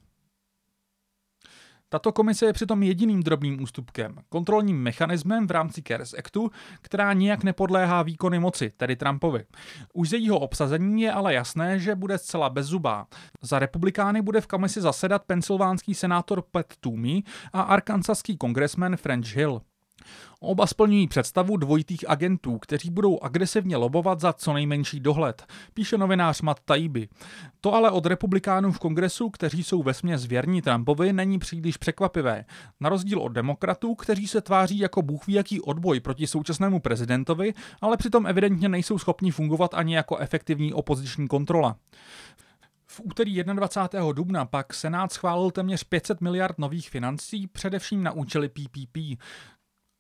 Tato 1.90 2.12
komise 2.12 2.46
je 2.46 2.54
přitom 2.54 2.84
jediným 2.84 3.24
drobným 3.24 3.62
ústupkem, 3.62 4.18
kontrolním 4.30 4.82
mechanismem 4.82 5.48
v 5.48 5.52
rámci 5.52 5.82
CARES 5.82 6.14
Actu, 6.14 6.52
která 6.82 7.14
nijak 7.14 7.44
nepodléhá 7.44 8.04
výkony 8.04 8.40
moci, 8.40 8.72
tedy 8.78 8.96
Trumpovi. 8.96 9.46
Už 9.94 10.10
z 10.10 10.14
jejího 10.14 10.40
obsazení 10.40 11.02
je 11.02 11.12
ale 11.12 11.34
jasné, 11.34 11.80
že 11.80 11.96
bude 11.96 12.18
zcela 12.18 12.50
bezzubá. 12.50 13.08
Za 13.42 13.60
republikány 13.60 14.22
bude 14.22 14.42
v 14.42 14.48
komisi 14.48 14.82
zasedat 14.82 15.24
pensylvánský 15.24 15.94
senátor 15.94 16.44
Pat 16.52 16.66
Toomey 16.80 17.24
a 17.54 17.62
arkansaský 17.62 18.38
kongresmen 18.38 18.98
French 18.98 19.36
Hill. 19.36 19.62
Oba 20.40 20.68
splňují 20.68 21.08
představu 21.08 21.58
dvojitých 21.58 22.10
agentů, 22.10 22.58
kteří 22.58 22.90
budou 22.90 23.20
agresivně 23.20 23.78
lobovat 23.78 24.20
za 24.20 24.34
co 24.34 24.54
nejmenší 24.54 25.00
dohled, 25.00 25.46
píše 25.74 25.98
novinář 25.98 26.42
Matt 26.42 26.60
Taibbi. 26.66 27.08
To 27.62 27.74
ale 27.74 27.92
od 27.92 28.06
republikánů 28.06 28.72
v 28.72 28.80
kongresu, 28.80 29.30
kteří 29.30 29.64
jsou 29.64 29.84
vesměs 29.84 30.26
věrní 30.26 30.62
Trumpovi, 30.62 31.14
není 31.14 31.40
příliš 31.40 31.78
překvapivé. 31.78 32.46
Na 32.80 32.90
rozdíl 32.90 33.20
od 33.20 33.30
demokratů, 33.30 33.96
kteří 33.96 34.28
se 34.28 34.42
tváří 34.42 34.80
jako 34.80 35.02
bůh 35.02 35.30
jaký 35.30 35.62
odboj 35.62 36.00
proti 36.00 36.28
současnému 36.28 36.80
prezidentovi, 36.80 37.54
ale 37.82 37.98
přitom 37.98 38.28
evidentně 38.28 38.70
nejsou 38.70 38.98
schopni 38.98 39.32
fungovat 39.32 39.74
ani 39.74 39.96
jako 39.96 40.18
efektivní 40.18 40.74
opoziční 40.74 41.28
kontrola. 41.28 41.76
V 42.88 43.02
úterý 43.04 43.44
21. 43.44 44.12
dubna 44.12 44.46
pak 44.46 44.74
Senát 44.74 45.14
schválil 45.14 45.52
téměř 45.52 45.84
500 45.84 46.22
miliard 46.22 46.60
nových 46.60 46.90
financí, 46.90 47.48
především 47.48 48.04
na 48.04 48.12
účely 48.12 48.50
PPP. 48.50 48.98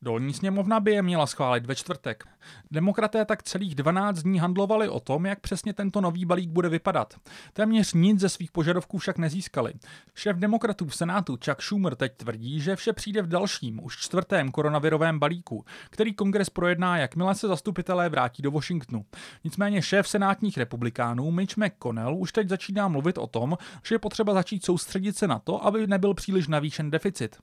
Dolní 0.03 0.33
sněmovna 0.33 0.79
by 0.79 0.91
je 0.91 1.01
měla 1.01 1.27
schválit 1.27 1.65
ve 1.65 1.75
čtvrtek. 1.75 2.24
Demokraté 2.72 3.25
tak 3.25 3.43
celých 3.43 3.75
12 3.75 4.19
dní 4.19 4.39
handlovali 4.39 4.89
o 4.89 5.00
tom, 5.00 5.25
jak 5.25 5.39
přesně 5.39 5.74
tento 5.74 6.01
nový 6.01 6.25
balík 6.25 6.50
bude 6.50 6.69
vypadat. 6.69 7.13
Téměř 7.53 7.93
nic 7.93 8.19
ze 8.19 8.29
svých 8.29 8.51
požadavků 8.51 8.98
však 8.98 9.17
nezískali. 9.17 9.74
Šéf 10.15 10.38
demokratů 10.38 10.86
v 10.86 10.95
Senátu 10.95 11.38
Chuck 11.45 11.62
Schumer 11.62 11.95
teď 11.95 12.13
tvrdí, 12.17 12.60
že 12.60 12.75
vše 12.75 12.93
přijde 12.93 13.22
v 13.22 13.27
dalším, 13.27 13.83
už 13.83 13.98
čtvrtém 13.98 14.51
koronavirovém 14.51 15.19
balíku, 15.19 15.65
který 15.89 16.13
kongres 16.13 16.50
projedná, 16.50 16.98
jakmile 16.98 17.36
se 17.36 17.48
zastupitelé 17.48 18.10
vrátí 18.10 18.41
do 18.41 18.51
Washingtonu. 18.51 19.05
Nicméně 19.43 19.81
šéf 19.81 20.07
senátních 20.07 20.57
republikánů 20.57 21.31
Mitch 21.31 21.57
McConnell 21.57 22.15
už 22.17 22.31
teď 22.31 22.50
začíná 22.50 22.88
mluvit 22.88 23.17
o 23.17 23.27
tom, 23.27 23.57
že 23.83 23.95
je 23.95 24.00
potřeba 24.00 24.33
začít 24.33 24.65
soustředit 24.65 25.17
se 25.17 25.27
na 25.27 25.39
to, 25.39 25.65
aby 25.65 25.88
nebyl 25.88 26.13
příliš 26.13 26.48
navýšen 26.48 26.91
deficit. 26.91 27.38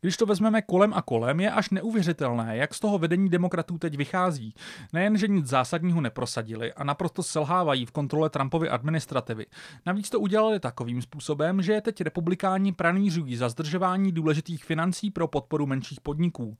Když 0.00 0.16
to 0.16 0.26
vezmeme 0.26 0.62
kolem 0.62 0.94
a 0.94 1.02
kolem, 1.02 1.40
je 1.40 1.50
až 1.50 1.70
neuvěřitelné, 1.70 2.56
jak 2.56 2.74
z 2.74 2.80
toho 2.80 2.98
vedení 2.98 3.28
demokratů 3.28 3.78
teď 3.78 3.96
vychází. 3.96 4.54
Nejen, 4.92 5.16
že 5.16 5.28
nic 5.28 5.46
zásadního 5.46 6.00
neprosadili 6.00 6.72
a 6.72 6.84
naprosto 6.84 7.22
selhávají 7.22 7.86
v 7.86 7.90
kontrole 7.90 8.30
Trumpovy 8.30 8.68
administrativy. 8.68 9.46
Navíc 9.86 10.10
to 10.10 10.20
udělali 10.20 10.60
takovým 10.60 11.02
způsobem, 11.02 11.62
že 11.62 11.72
je 11.72 11.80
teď 11.80 12.00
republikáni 12.00 12.72
pranířují 12.72 13.36
za 13.36 13.48
zdržování 13.48 14.12
důležitých 14.12 14.64
financí 14.64 15.10
pro 15.10 15.28
podporu 15.28 15.66
menších 15.66 16.00
podniků. 16.00 16.56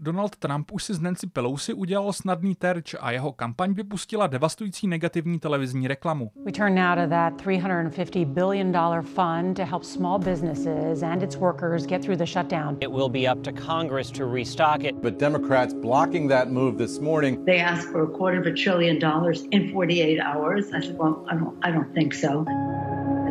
Donald 0.00 0.36
Trump 0.36 0.72
už 0.72 0.84
si 0.84 0.94
z 0.94 1.00
Nancy 1.00 1.26
Pelosi 1.26 1.72
udělal 1.72 2.12
snadný 2.12 2.54
terč 2.54 2.94
a 3.00 3.10
jeho 3.10 3.32
kampaň 3.32 3.74
vypustila 3.74 4.26
devastující 4.26 4.86
negativní 4.86 5.38
televizní 5.38 5.88
reklamu. 5.88 6.30
We 6.44 6.52
turn 6.52 6.74
now 6.74 6.94
to 6.94 7.10
that 7.10 7.36
350 7.36 8.24
billion 8.24 8.72
dollar 8.72 9.02
fund 9.02 9.56
to 9.56 9.64
help 9.64 9.84
small 9.84 10.18
businesses 10.18 11.02
and 11.02 11.22
its 11.22 11.36
workers 11.36 11.86
get 11.86 12.02
through 12.02 12.18
the 12.18 12.26
shutdown. 12.44 12.78
It 12.80 12.90
will 12.90 13.08
be 13.08 13.26
up 13.26 13.42
to 13.44 13.52
Congress 13.52 14.10
to 14.12 14.26
restock 14.26 14.84
it. 14.84 15.00
But 15.00 15.18
Democrats 15.18 15.72
blocking 15.74 16.28
that 16.28 16.50
move 16.50 16.78
this 16.78 16.98
morning. 16.98 17.44
They 17.44 17.58
asked 17.58 17.88
for 17.88 18.02
a 18.02 18.06
quarter 18.06 18.40
of 18.40 18.46
a 18.46 18.52
trillion 18.52 18.98
dollars 18.98 19.44
in 19.50 19.72
48 19.72 20.20
hours. 20.20 20.72
I 20.72 20.80
said, 20.80 20.98
well, 20.98 21.24
I 21.28 21.34
don't, 21.34 21.58
I 21.62 21.70
don't 21.70 21.92
think 21.94 22.14
so. 22.14 22.44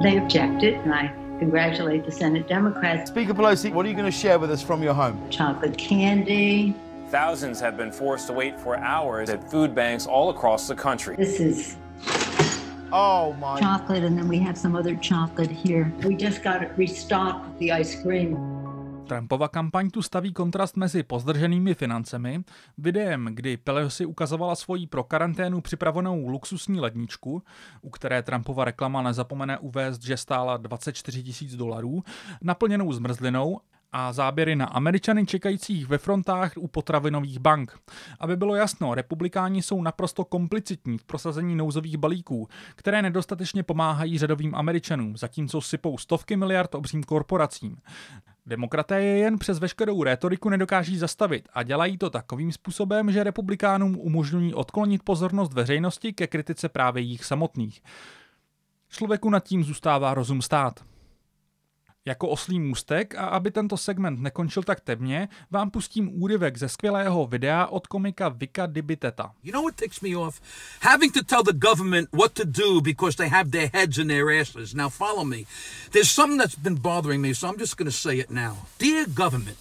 They 0.02 0.18
objected, 0.18 0.76
and 0.76 0.94
I 0.94 1.14
congratulate 1.40 2.06
the 2.06 2.12
Senate 2.12 2.48
Democrats. 2.48 3.12
Speaker 3.12 3.34
Pelosi, 3.34 3.72
what 3.72 3.86
are 3.86 3.90
you 3.90 3.96
going 3.96 4.12
to 4.12 4.18
share 4.18 4.40
with 4.40 4.52
us 4.52 4.62
from 4.62 4.82
your 4.84 4.94
home? 4.94 5.30
Chocolate 5.30 5.78
candy. 5.78 6.76
Thousands 7.10 7.60
have 7.60 7.78
been 7.78 7.92
forced 7.92 8.28
to 8.28 8.34
wait 8.34 8.60
for 8.60 8.76
hours 8.78 9.30
at 9.30 9.50
food 9.50 9.76
banks 9.76 10.08
all 10.08 10.30
across 10.32 10.68
the 10.68 10.76
country. 10.76 11.16
This 11.16 11.40
is 11.40 11.78
Oh 12.96 13.34
my. 13.34 13.60
Chocolate, 13.60 14.04
and 14.04 14.16
then 14.16 14.28
we 14.28 14.38
have 14.38 14.56
some 14.56 14.76
other 14.76 14.96
chocolate 14.96 15.50
here. 15.50 15.92
We 16.04 16.16
just 16.16 16.44
got 16.44 16.62
it 16.62 16.72
restocked 16.78 17.58
the 17.58 17.72
ice 17.72 18.00
cream. 18.00 18.53
Trumpova 19.08 19.48
kampaň 19.48 19.90
tu 19.90 20.02
staví 20.02 20.34
kontrast 20.34 20.78
mezi 20.78 21.04
pozdrženými 21.04 21.74
financemi, 21.74 22.44
videem, 22.78 23.28
kdy 23.32 23.58
Pelosi 23.58 24.06
ukazovala 24.06 24.56
svoji 24.56 24.88
pro 24.88 25.04
karanténu 25.04 25.62
připravenou 25.62 26.28
luxusní 26.28 26.80
ledničku, 26.80 27.44
u 27.82 27.90
které 27.90 28.24
Trumpova 28.24 28.66
reklama 28.66 29.02
nezapomene 29.02 29.58
uvést, 29.58 30.02
že 30.04 30.18
stála 30.18 30.58
24 30.58 31.24
tisíc 31.24 31.56
dolarů, 31.56 32.04
naplněnou 32.42 32.94
zmrzlinou 32.94 33.60
a 33.92 34.14
záběry 34.14 34.56
na 34.56 34.66
Američany 34.66 35.26
čekajících 35.26 35.88
ve 35.88 35.98
frontách 35.98 36.52
u 36.58 36.68
potravinových 36.68 37.40
bank. 37.40 37.80
Aby 38.20 38.36
bylo 38.36 38.56
jasno, 38.56 38.96
republikáni 38.96 39.62
jsou 39.62 39.82
naprosto 39.82 40.26
komplicitní 40.26 40.98
v 40.98 41.04
prosazení 41.04 41.56
nouzových 41.56 41.98
balíků, 41.98 42.48
které 42.76 43.02
nedostatečně 43.02 43.64
pomáhají 43.64 44.18
řadovým 44.18 44.56
Američanům, 44.56 45.18
zatímco 45.18 45.62
sypou 45.62 45.98
stovky 45.98 46.36
miliard 46.36 46.76
obřím 46.76 47.04
korporacím. 47.04 47.78
Demokraté 48.46 49.02
je 49.02 49.18
jen 49.18 49.40
přes 49.40 49.60
veškerou 49.60 50.04
rétoriku 50.04 50.50
nedokáží 50.50 50.98
zastavit 50.98 51.48
a 51.54 51.64
dělají 51.64 51.98
to 51.98 52.10
takovým 52.10 52.52
způsobem, 52.52 53.12
že 53.12 53.24
republikánům 53.24 53.98
umožňují 54.00 54.54
odklonit 54.54 55.04
pozornost 55.04 55.54
veřejnosti 55.54 56.14
ke 56.14 56.28
kritice 56.28 56.70
právě 56.70 57.04
jich 57.04 57.26
samotných. 57.26 57.82
Člověku 58.90 59.30
nad 59.30 59.44
tím 59.44 59.64
zůstává 59.64 60.14
rozum 60.14 60.42
stát. 60.42 60.93
Jako 62.06 62.28
oslý 62.28 62.60
můstek 62.60 63.16
a 63.16 63.26
aby 63.26 63.52
tento 63.52 63.78
segment 63.78 64.20
nekončil 64.20 64.64
tak 64.64 64.80
temně, 64.80 65.30
vám 65.52 65.70
pustím 65.72 66.22
úryvek 66.24 66.58
ze 66.58 66.70
skvělého 66.70 67.28
videa 67.28 67.66
od 67.66 67.88
komika 67.88 68.30
Vika 68.30 68.66
Dibiteta. 68.66 69.32
You 69.44 69.52
know 69.52 69.64
what 69.64 70.02
me 70.02 70.18
off? 70.18 70.42
Having 70.82 71.14
to 71.14 71.24
tell 71.24 71.44
the 71.44 71.68
government 71.68 72.10
what 72.12 72.34
to 72.34 72.44
do 72.46 72.82
because 72.82 73.18
they 73.18 73.30
have 73.30 73.52
their 73.52 73.70
heads 73.74 73.98
in 73.98 74.08
their 74.08 74.42
asses. 74.42 74.74
Now 74.74 74.90
follow 74.90 75.24
me. 75.24 75.46
There's 75.92 76.12
something 76.12 76.42
that's 76.42 76.60
been 76.60 76.82
bothering 76.82 77.22
me, 77.22 77.34
so 77.34 77.48
I'm 77.48 77.60
just 77.60 77.78
going 77.78 77.92
to 77.92 77.98
say 77.98 78.20
it 78.20 78.30
now. 78.30 78.56
Dear 78.80 79.06
government, 79.06 79.58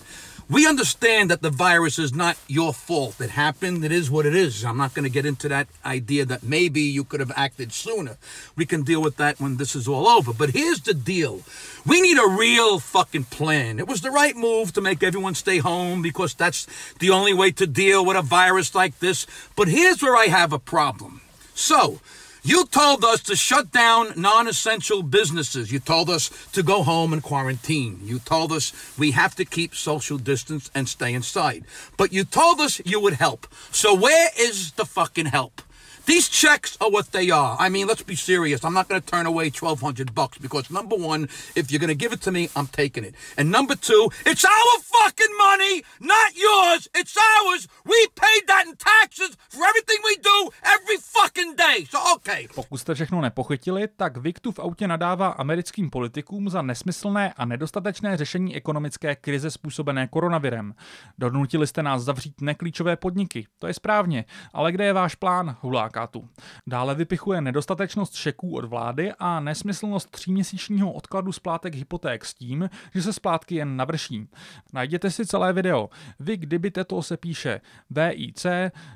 We 0.52 0.66
understand 0.66 1.30
that 1.30 1.40
the 1.40 1.48
virus 1.48 1.98
is 1.98 2.12
not 2.12 2.36
your 2.46 2.74
fault. 2.74 3.18
It 3.22 3.30
happened. 3.30 3.82
It 3.86 3.90
is 3.90 4.10
what 4.10 4.26
it 4.26 4.34
is. 4.34 4.66
I'm 4.66 4.76
not 4.76 4.92
going 4.92 5.04
to 5.04 5.10
get 5.10 5.24
into 5.24 5.48
that 5.48 5.66
idea 5.82 6.26
that 6.26 6.42
maybe 6.42 6.82
you 6.82 7.04
could 7.04 7.20
have 7.20 7.32
acted 7.34 7.72
sooner. 7.72 8.18
We 8.54 8.66
can 8.66 8.82
deal 8.82 9.00
with 9.00 9.16
that 9.16 9.40
when 9.40 9.56
this 9.56 9.74
is 9.74 9.88
all 9.88 10.06
over. 10.06 10.34
But 10.34 10.50
here's 10.50 10.82
the 10.82 10.92
deal. 10.92 11.40
We 11.86 12.02
need 12.02 12.18
a 12.18 12.28
real 12.28 12.80
fucking 12.80 13.24
plan. 13.24 13.78
It 13.78 13.88
was 13.88 14.02
the 14.02 14.10
right 14.10 14.36
move 14.36 14.74
to 14.74 14.82
make 14.82 15.02
everyone 15.02 15.36
stay 15.36 15.56
home 15.56 16.02
because 16.02 16.34
that's 16.34 16.66
the 16.98 17.08
only 17.08 17.32
way 17.32 17.50
to 17.52 17.66
deal 17.66 18.04
with 18.04 18.18
a 18.18 18.22
virus 18.22 18.74
like 18.74 18.98
this. 18.98 19.26
But 19.56 19.68
here's 19.68 20.02
where 20.02 20.16
I 20.16 20.26
have 20.26 20.52
a 20.52 20.58
problem. 20.58 21.22
So, 21.54 22.00
you 22.44 22.66
told 22.66 23.04
us 23.04 23.22
to 23.24 23.36
shut 23.36 23.70
down 23.70 24.12
non 24.16 24.48
essential 24.48 25.02
businesses. 25.02 25.70
You 25.70 25.78
told 25.78 26.10
us 26.10 26.30
to 26.52 26.62
go 26.62 26.82
home 26.82 27.12
and 27.12 27.22
quarantine. 27.22 28.00
You 28.02 28.18
told 28.18 28.50
us 28.50 28.72
we 28.98 29.12
have 29.12 29.36
to 29.36 29.44
keep 29.44 29.74
social 29.74 30.18
distance 30.18 30.70
and 30.74 30.88
stay 30.88 31.14
inside. 31.14 31.64
But 31.96 32.12
you 32.12 32.24
told 32.24 32.60
us 32.60 32.80
you 32.84 32.98
would 33.00 33.14
help. 33.14 33.46
So 33.70 33.94
where 33.94 34.30
is 34.38 34.72
the 34.72 34.84
fucking 34.84 35.26
help? 35.26 35.62
These 36.04 36.28
checks 36.28 36.76
are 36.80 36.90
what 36.90 37.12
they 37.12 37.30
are. 37.30 37.56
I 37.60 37.68
mean, 37.68 37.86
let's 37.86 38.02
be 38.02 38.16
serious. 38.16 38.64
I'm 38.64 38.74
not 38.74 38.88
going 38.88 39.00
to 39.00 39.06
turn 39.06 39.24
away 39.26 39.50
1200 39.50 40.12
bucks 40.12 40.36
because 40.38 40.68
number 40.68 40.96
one, 40.96 41.28
if 41.54 41.70
you're 41.70 41.78
going 41.78 41.96
to 41.96 42.04
give 42.04 42.12
it 42.12 42.20
to 42.22 42.32
me, 42.32 42.48
I'm 42.56 42.66
taking 42.66 43.04
it. 43.04 43.14
And 43.38 43.52
number 43.52 43.76
two, 43.76 44.08
it's 44.26 44.44
our 44.44 44.74
fucking 44.82 45.36
money, 45.38 45.84
not 46.00 46.36
yours. 46.36 46.88
It's 46.92 47.16
ours. 47.16 47.68
We 47.84 48.06
paid 48.16 48.48
that 48.48 48.66
in 48.66 48.74
taxes 48.76 49.36
for 49.48 49.64
everything 49.64 49.98
we 50.04 50.16
do 50.16 50.50
every 50.64 50.96
fucking 50.96 51.54
day. 51.56 51.86
So 51.86 51.98
okay. 52.14 52.48
Pokud 52.54 52.78
jste 52.78 52.94
všechno 52.94 53.20
nepochytili, 53.20 53.88
tak 53.96 54.16
Viktu 54.16 54.52
v 54.52 54.58
autě 54.58 54.88
nadává 54.88 55.28
americkým 55.28 55.90
politikům 55.90 56.48
za 56.48 56.62
nesmyslné 56.62 57.32
a 57.36 57.44
nedostatečné 57.44 58.16
řešení 58.16 58.56
ekonomické 58.56 59.16
krize 59.16 59.50
způsobené 59.50 60.08
koronavirem. 60.08 60.74
Donutili 61.18 61.66
jste 61.66 61.82
nás 61.82 62.02
zavřít 62.02 62.40
neklíčové 62.40 62.96
podniky. 62.96 63.46
To 63.58 63.66
je 63.66 63.74
správně, 63.74 64.24
ale 64.52 64.72
kde 64.72 64.84
je 64.84 64.92
váš 64.92 65.14
plán, 65.14 65.56
huláká 65.60 65.91
tu. 66.10 66.28
Dále 66.66 66.94
vypichuje 66.94 67.40
nedostatečnost 67.40 68.14
šeků 68.14 68.54
od 68.54 68.64
vlády 68.64 69.12
a 69.18 69.40
nesmyslnost 69.40 70.10
tříměsíčního 70.10 70.92
odkladu 70.92 71.32
splátek 71.32 71.74
hypoték 71.74 72.24
s 72.24 72.34
tím, 72.34 72.70
že 72.94 73.02
se 73.02 73.12
splátky 73.12 73.54
jen 73.54 73.76
navrší. 73.76 74.28
Najděte 74.72 75.10
si 75.10 75.26
celé 75.26 75.52
video. 75.52 75.88
Vy 76.20 76.36
kdyby 76.36 76.70
to 76.70 77.02
se 77.02 77.16
píše 77.16 77.60
VIC 77.90 78.46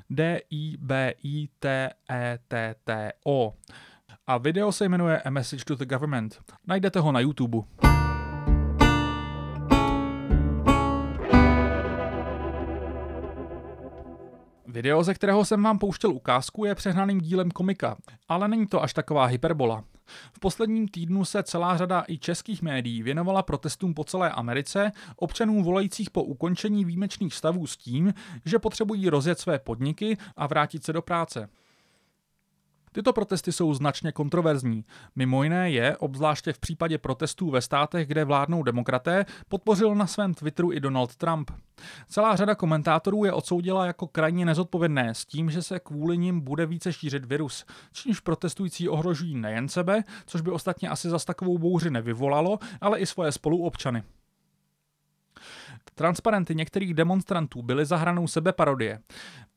D 0.09 0.41
I 0.49 0.77
B 0.79 1.13
I 1.23 1.49
T 1.59 1.89
E 2.11 2.39
T 2.47 2.75
T 2.83 3.13
O. 3.25 3.53
A 4.27 4.37
video 4.37 4.71
se 4.71 4.85
jmenuje 4.85 5.21
A 5.21 5.29
Message 5.29 5.65
to 5.65 5.75
the 5.75 5.85
Government. 5.85 6.39
Najdete 6.67 6.99
ho 6.99 7.11
na 7.11 7.19
YouTube. 7.19 7.63
Video, 14.69 15.03
ze 15.03 15.13
kterého 15.13 15.45
jsem 15.45 15.63
vám 15.63 15.79
pouštěl 15.79 16.11
ukázku, 16.11 16.65
je 16.65 16.75
přehnaným 16.75 17.21
dílem 17.21 17.51
komika, 17.51 17.97
ale 18.29 18.47
není 18.47 18.67
to 18.67 18.83
až 18.83 18.93
taková 18.93 19.25
hyperbola. 19.25 19.83
V 20.33 20.39
posledním 20.39 20.87
týdnu 20.87 21.25
se 21.25 21.43
celá 21.43 21.77
řada 21.77 22.03
i 22.07 22.17
českých 22.17 22.61
médií 22.61 23.03
věnovala 23.03 23.43
protestům 23.43 23.93
po 23.93 24.03
celé 24.03 24.31
Americe, 24.31 24.91
občanům 25.15 25.63
volajících 25.63 26.09
po 26.09 26.23
ukončení 26.23 26.85
výjimečných 26.85 27.33
stavů 27.33 27.67
s 27.67 27.77
tím, 27.77 28.13
že 28.45 28.59
potřebují 28.59 29.09
rozjet 29.09 29.39
své 29.39 29.59
podniky 29.59 30.17
a 30.37 30.47
vrátit 30.47 30.83
se 30.83 30.93
do 30.93 31.01
práce. 31.01 31.49
Tyto 32.97 33.13
protesty 33.13 33.51
jsou 33.51 33.73
značně 33.73 34.11
kontroverzní. 34.11 34.85
Mimo 35.15 35.43
jiné 35.43 35.71
je, 35.71 35.97
obzvláště 35.97 36.53
v 36.53 36.59
případě 36.59 36.97
protestů 36.97 37.49
ve 37.49 37.61
státech, 37.61 38.07
kde 38.07 38.25
vládnou 38.25 38.63
demokraté, 38.63 39.25
podpořil 39.49 39.95
na 39.95 40.07
svém 40.07 40.33
Twitteru 40.33 40.71
i 40.71 40.79
Donald 40.79 41.15
Trump. 41.15 41.51
Celá 42.07 42.35
řada 42.35 42.55
komentátorů 42.55 43.25
je 43.25 43.33
odsoudila 43.33 43.85
jako 43.85 44.07
krajně 44.07 44.45
nezodpovědné 44.45 45.13
s 45.13 45.25
tím, 45.25 45.49
že 45.49 45.61
se 45.61 45.79
kvůli 45.79 46.17
nim 46.17 46.41
bude 46.41 46.65
více 46.65 46.93
šířit 46.93 47.25
virus, 47.25 47.65
čímž 47.91 48.19
protestující 48.19 48.89
ohrožují 48.89 49.35
nejen 49.35 49.69
sebe, 49.69 50.03
což 50.25 50.41
by 50.41 50.51
ostatně 50.51 50.89
asi 50.89 51.09
zas 51.09 51.25
takovou 51.25 51.57
bouři 51.57 51.89
nevyvolalo, 51.89 52.59
ale 52.81 52.99
i 52.99 53.05
svoje 53.05 53.31
spoluobčany. 53.31 54.03
Transparenty 55.97 56.55
některých 56.55 56.93
demonstrantů 56.93 57.61
byly 57.61 57.85
za 57.85 57.97
hranou 57.97 58.27
sebeparodie. 58.27 58.99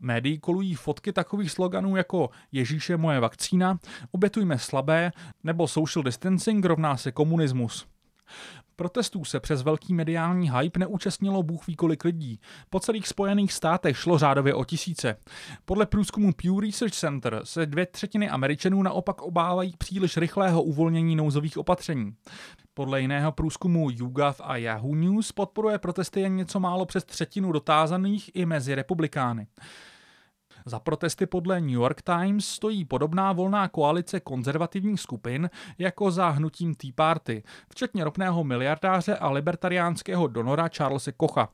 Médií 0.00 0.38
kolují 0.38 0.74
fotky 0.74 1.12
takových 1.12 1.50
sloganů 1.50 1.96
jako 1.96 2.30
Ježíše 2.52 2.96
moje 2.96 3.20
vakcína, 3.20 3.78
obětujme 4.12 4.58
slabé 4.58 5.12
nebo 5.44 5.68
social 5.68 6.02
distancing 6.02 6.64
rovná 6.64 6.96
se 6.96 7.12
komunismus. 7.12 7.86
Protestů 8.76 9.24
se 9.24 9.40
přes 9.40 9.62
velký 9.62 9.94
mediální 9.94 10.50
hype 10.50 10.78
neúčastnilo 10.78 11.42
bůh 11.42 11.66
ví 11.66 11.76
kolik 11.76 12.04
lidí. 12.04 12.40
Po 12.70 12.80
celých 12.80 13.08
spojených 13.08 13.52
státech 13.52 13.98
šlo 13.98 14.18
řádově 14.18 14.54
o 14.54 14.64
tisíce. 14.64 15.16
Podle 15.64 15.86
průzkumu 15.86 16.32
Pew 16.32 16.58
Research 16.58 16.94
Center 16.94 17.40
se 17.44 17.66
dvě 17.66 17.86
třetiny 17.86 18.30
Američanů 18.30 18.82
naopak 18.82 19.22
obávají 19.22 19.74
příliš 19.78 20.16
rychlého 20.16 20.62
uvolnění 20.62 21.16
nouzových 21.16 21.58
opatření. 21.58 22.14
Podle 22.80 23.00
jiného 23.00 23.32
průzkumu 23.32 23.90
YouGov 23.90 24.40
a 24.44 24.56
Yahoo 24.56 24.94
News 24.94 25.32
podporuje 25.32 25.78
protesty 25.78 26.20
jen 26.20 26.36
něco 26.36 26.60
málo 26.60 26.86
přes 26.86 27.04
třetinu 27.04 27.52
dotázaných 27.52 28.30
i 28.34 28.46
mezi 28.46 28.74
republikány. 28.74 29.46
Za 30.66 30.78
protesty 30.78 31.26
podle 31.26 31.60
New 31.60 31.70
York 31.70 32.02
Times 32.02 32.46
stojí 32.46 32.84
podobná 32.84 33.32
volná 33.32 33.68
koalice 33.68 34.20
konzervativních 34.20 35.00
skupin 35.00 35.50
jako 35.78 36.10
za 36.10 36.28
hnutím 36.28 36.74
Tea 36.74 36.90
Party, 36.94 37.42
včetně 37.70 38.04
ropného 38.04 38.44
miliardáře 38.44 39.16
a 39.16 39.30
libertariánského 39.30 40.26
donora 40.26 40.68
Charlesa 40.76 41.12
Kocha. 41.16 41.48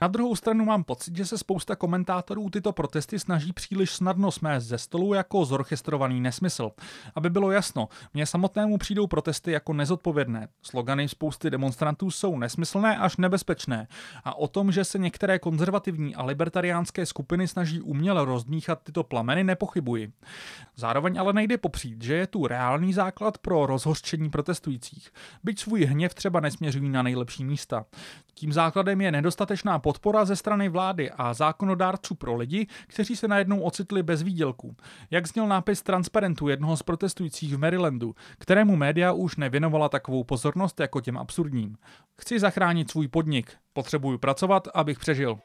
Na 0.00 0.08
druhou 0.08 0.36
stranu 0.36 0.64
mám 0.64 0.84
pocit, 0.84 1.16
že 1.16 1.26
se 1.26 1.38
spousta 1.38 1.76
komentátorů 1.76 2.50
tyto 2.50 2.72
protesty 2.72 3.18
snaží 3.18 3.52
příliš 3.52 3.90
snadno 3.90 4.30
smést 4.30 4.66
ze 4.66 4.78
stolu 4.78 5.14
jako 5.14 5.44
zorchestrovaný 5.44 6.20
nesmysl. 6.20 6.70
Aby 7.14 7.30
bylo 7.30 7.50
jasno, 7.50 7.88
mně 8.14 8.26
samotnému 8.26 8.78
přijdou 8.78 9.06
protesty 9.06 9.52
jako 9.52 9.72
nezodpovědné. 9.72 10.48
Slogany 10.62 11.08
spousty 11.08 11.50
demonstrantů 11.50 12.10
jsou 12.10 12.38
nesmyslné 12.38 12.96
až 12.98 13.16
nebezpečné. 13.16 13.88
A 14.24 14.34
o 14.34 14.48
tom, 14.48 14.72
že 14.72 14.84
se 14.84 14.98
některé 14.98 15.38
konzervativní 15.38 16.14
a 16.14 16.24
libertariánské 16.24 17.06
skupiny 17.06 17.48
snaží 17.48 17.80
uměle 17.80 18.24
rozdmíchat 18.24 18.82
tyto 18.82 19.04
plameny, 19.04 19.44
nepochybuji. 19.44 20.12
Zároveň 20.76 21.20
ale 21.20 21.32
nejde 21.32 21.58
popřít, 21.58 22.02
že 22.02 22.14
je 22.14 22.26
tu 22.26 22.46
reálný 22.46 22.92
základ 22.92 23.38
pro 23.38 23.66
rozhořčení 23.66 24.30
protestujících. 24.30 25.10
Byť 25.44 25.60
svůj 25.60 25.84
hněv 25.84 26.14
třeba 26.14 26.40
nesměřují 26.40 26.88
na 26.88 27.02
nejlepší 27.02 27.44
místa. 27.44 27.84
Tím 28.34 28.52
základem 28.52 29.00
je 29.00 29.12
nedostatečná 29.12 29.69
podpora 29.78 30.24
ze 30.24 30.36
strany 30.36 30.68
vlády 30.68 31.10
a 31.10 31.34
zákonodárců 31.34 32.14
pro 32.14 32.36
lidi, 32.36 32.66
kteří 32.86 33.16
se 33.16 33.28
najednou 33.28 33.60
ocitli 33.60 34.02
bez 34.02 34.22
výdělku. 34.22 34.76
Jak 35.10 35.26
zněl 35.26 35.48
nápis 35.48 35.82
transparentu 35.82 36.48
jednoho 36.48 36.76
z 36.76 36.82
protestujících 36.82 37.56
v 37.56 37.58
Marylandu, 37.58 38.14
kterému 38.38 38.76
média 38.76 39.12
už 39.12 39.36
nevěnovala 39.36 39.88
takovou 39.88 40.24
pozornost 40.24 40.80
jako 40.80 41.00
těm 41.00 41.18
absurdním. 41.18 41.76
Chci 42.20 42.38
zachránit 42.38 42.90
svůj 42.90 43.08
podnik, 43.08 43.52
potřebuju 43.72 44.18
pracovat, 44.18 44.68
abych 44.74 44.98
přežil. 44.98 45.38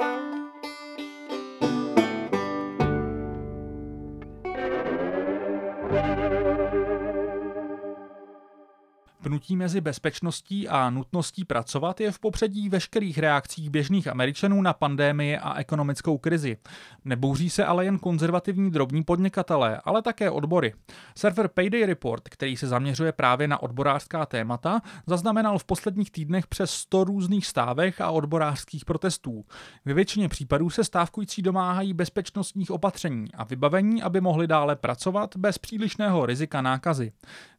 Pnutí 9.26 9.56
mezi 9.56 9.82
bezpečností 9.82 10.68
a 10.68 10.90
nutností 10.90 11.46
pracovat 11.46 12.02
je 12.02 12.12
v 12.12 12.20
popředí 12.20 12.70
veškerých 12.70 13.18
reakcích 13.18 13.70
běžných 13.70 14.08
Američanů 14.08 14.62
na 14.62 14.74
pandémii 14.74 15.38
a 15.38 15.54
ekonomickou 15.54 16.18
krizi. 16.18 16.58
Nebouří 17.06 17.50
se 17.50 17.66
ale 17.66 17.86
jen 17.86 18.00
konzervativní 18.00 18.72
drobní 18.72 19.04
podnikatelé, 19.04 19.82
ale 19.86 20.02
také 20.02 20.30
odbory. 20.30 20.74
Server 21.18 21.48
Payday 21.48 21.86
Report, 21.86 22.30
který 22.30 22.58
se 22.58 22.68
zaměřuje 22.68 23.12
právě 23.12 23.48
na 23.48 23.64
odborářská 23.64 24.26
témata, 24.26 24.82
zaznamenal 25.08 25.60
v 25.60 25.66
posledních 25.66 26.12
týdnech 26.12 26.48
přes 26.48 26.72
100 26.72 27.04
různých 27.04 27.46
stávek 27.48 28.02
a 28.02 28.12
odborářských 28.12 28.86
protestů. 28.86 29.46
Ve 29.86 29.94
většině 29.94 30.30
případů 30.30 30.70
se 30.70 30.84
stávkující 30.84 31.42
domáhají 31.42 31.94
bezpečnostních 31.94 32.72
opatření 32.72 33.28
a 33.34 33.44
vybavení, 33.44 34.04
aby 34.04 34.22
mohli 34.22 34.48
dále 34.48 34.76
pracovat 34.76 35.38
bez 35.38 35.58
přílišného 35.58 36.26
rizika 36.26 36.62
nákazy. 36.62 37.12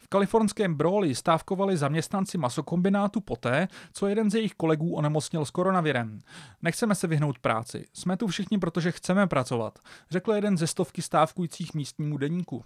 V 0.06 0.08
kalifornském 0.08 0.74
Brawley 0.74 1.14
stávkovali 1.14 1.76
zaměstnanci 1.76 2.38
masokombinátu 2.38 3.20
poté, 3.20 3.68
co 3.92 4.06
jeden 4.06 4.30
z 4.30 4.34
jejich 4.34 4.54
kolegů 4.54 4.94
onemocněl 4.94 5.44
s 5.44 5.50
koronavirem. 5.50 6.18
Nechceme 6.62 6.94
se 6.94 7.06
vyhnout 7.06 7.38
práci. 7.38 7.84
Jsme 7.92 8.16
tu 8.16 8.26
všichni, 8.26 8.58
protože 8.58 8.92
chceme 8.92 9.26
pracovat, 9.26 9.78
řekl 10.10 10.32
jeden 10.32 10.58
ze 10.58 10.66
stovky 10.66 11.02
stávkujících 11.02 11.74
místnímu 11.74 12.18
deníku. 12.18 12.64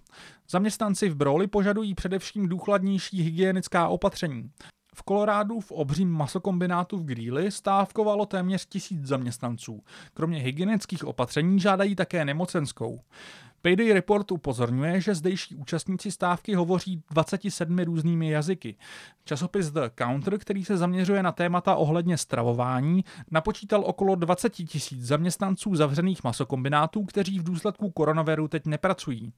Zaměstnanci 0.51 1.09
v 1.09 1.15
Brawley 1.15 1.47
požadují 1.47 1.95
především 1.95 2.49
důkladnější 2.49 3.23
hygienická 3.23 3.89
opatření. 3.89 4.51
V 5.01 5.03
Kolorádu 5.03 5.61
v 5.61 5.73
obřím 5.73 6.11
masokombinátu 6.11 6.99
v 6.99 7.05
Greeley 7.05 7.51
stávkovalo 7.51 8.27
téměř 8.27 8.67
tisíc 8.67 9.07
zaměstnanců. 9.07 9.83
Kromě 10.15 10.39
hygienických 10.39 11.05
opatření 11.05 11.61
žádají 11.61 11.97
také 11.97 12.25
nemocenskou. 12.25 13.01
Payday 13.63 13.93
Report 13.93 14.33
upozorňuje, 14.33 15.01
že 15.01 15.15
zdejší 15.15 15.55
účastníci 15.55 16.11
stávky 16.11 16.55
hovoří 16.55 17.03
27 17.11 17.79
různými 17.79 18.31
jazyky. 18.31 18.77
Časopis 19.25 19.71
The 19.71 19.81
Counter, 19.99 20.39
který 20.39 20.65
se 20.65 20.77
zaměřuje 20.77 21.23
na 21.23 21.33
témata 21.33 21.75
ohledně 21.75 22.19
stravování, 22.19 23.05
napočítal 23.31 23.83
okolo 23.87 24.15
20 24.15 24.51
tisíc 24.51 25.07
zaměstnanců 25.07 25.75
zavřených 25.75 26.25
masokombinátů, 26.25 27.05
kteří 27.05 27.39
v 27.39 27.45
důsledku 27.45 27.91
koronaviru 27.91 28.49
teď 28.49 28.67
nepracují. 28.67 29.33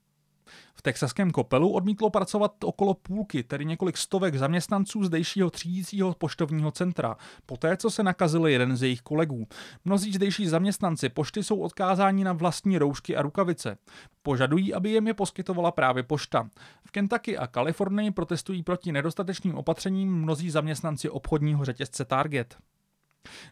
V 0.74 0.82
texaském 0.82 1.30
kopelu 1.30 1.72
odmítlo 1.72 2.10
pracovat 2.10 2.64
okolo 2.64 2.94
půlky, 2.94 3.42
tedy 3.42 3.64
několik 3.64 3.96
stovek 3.96 4.34
zaměstnanců 4.34 5.04
zdejšího 5.04 5.50
třídícího 5.50 6.14
poštovního 6.14 6.70
centra, 6.70 7.16
poté 7.46 7.76
co 7.76 7.90
se 7.90 8.02
nakazil 8.02 8.46
jeden 8.46 8.76
z 8.76 8.82
jejich 8.82 9.02
kolegů. 9.02 9.46
Mnozí 9.84 10.12
zdejší 10.12 10.46
zaměstnanci 10.46 11.08
pošty 11.08 11.44
jsou 11.44 11.60
odkázáni 11.60 12.24
na 12.24 12.32
vlastní 12.32 12.78
roušky 12.78 13.16
a 13.16 13.22
rukavice. 13.22 13.78
Požadují, 14.22 14.74
aby 14.74 14.90
jim 14.90 15.06
je 15.06 15.14
poskytovala 15.14 15.70
právě 15.70 16.02
pošta. 16.02 16.48
V 16.86 16.90
Kentucky 16.90 17.38
a 17.38 17.46
Kalifornii 17.46 18.10
protestují 18.10 18.62
proti 18.62 18.92
nedostatečným 18.92 19.54
opatřením 19.54 20.14
mnozí 20.14 20.50
zaměstnanci 20.50 21.10
obchodního 21.10 21.64
řetězce 21.64 22.04
Target. 22.04 22.56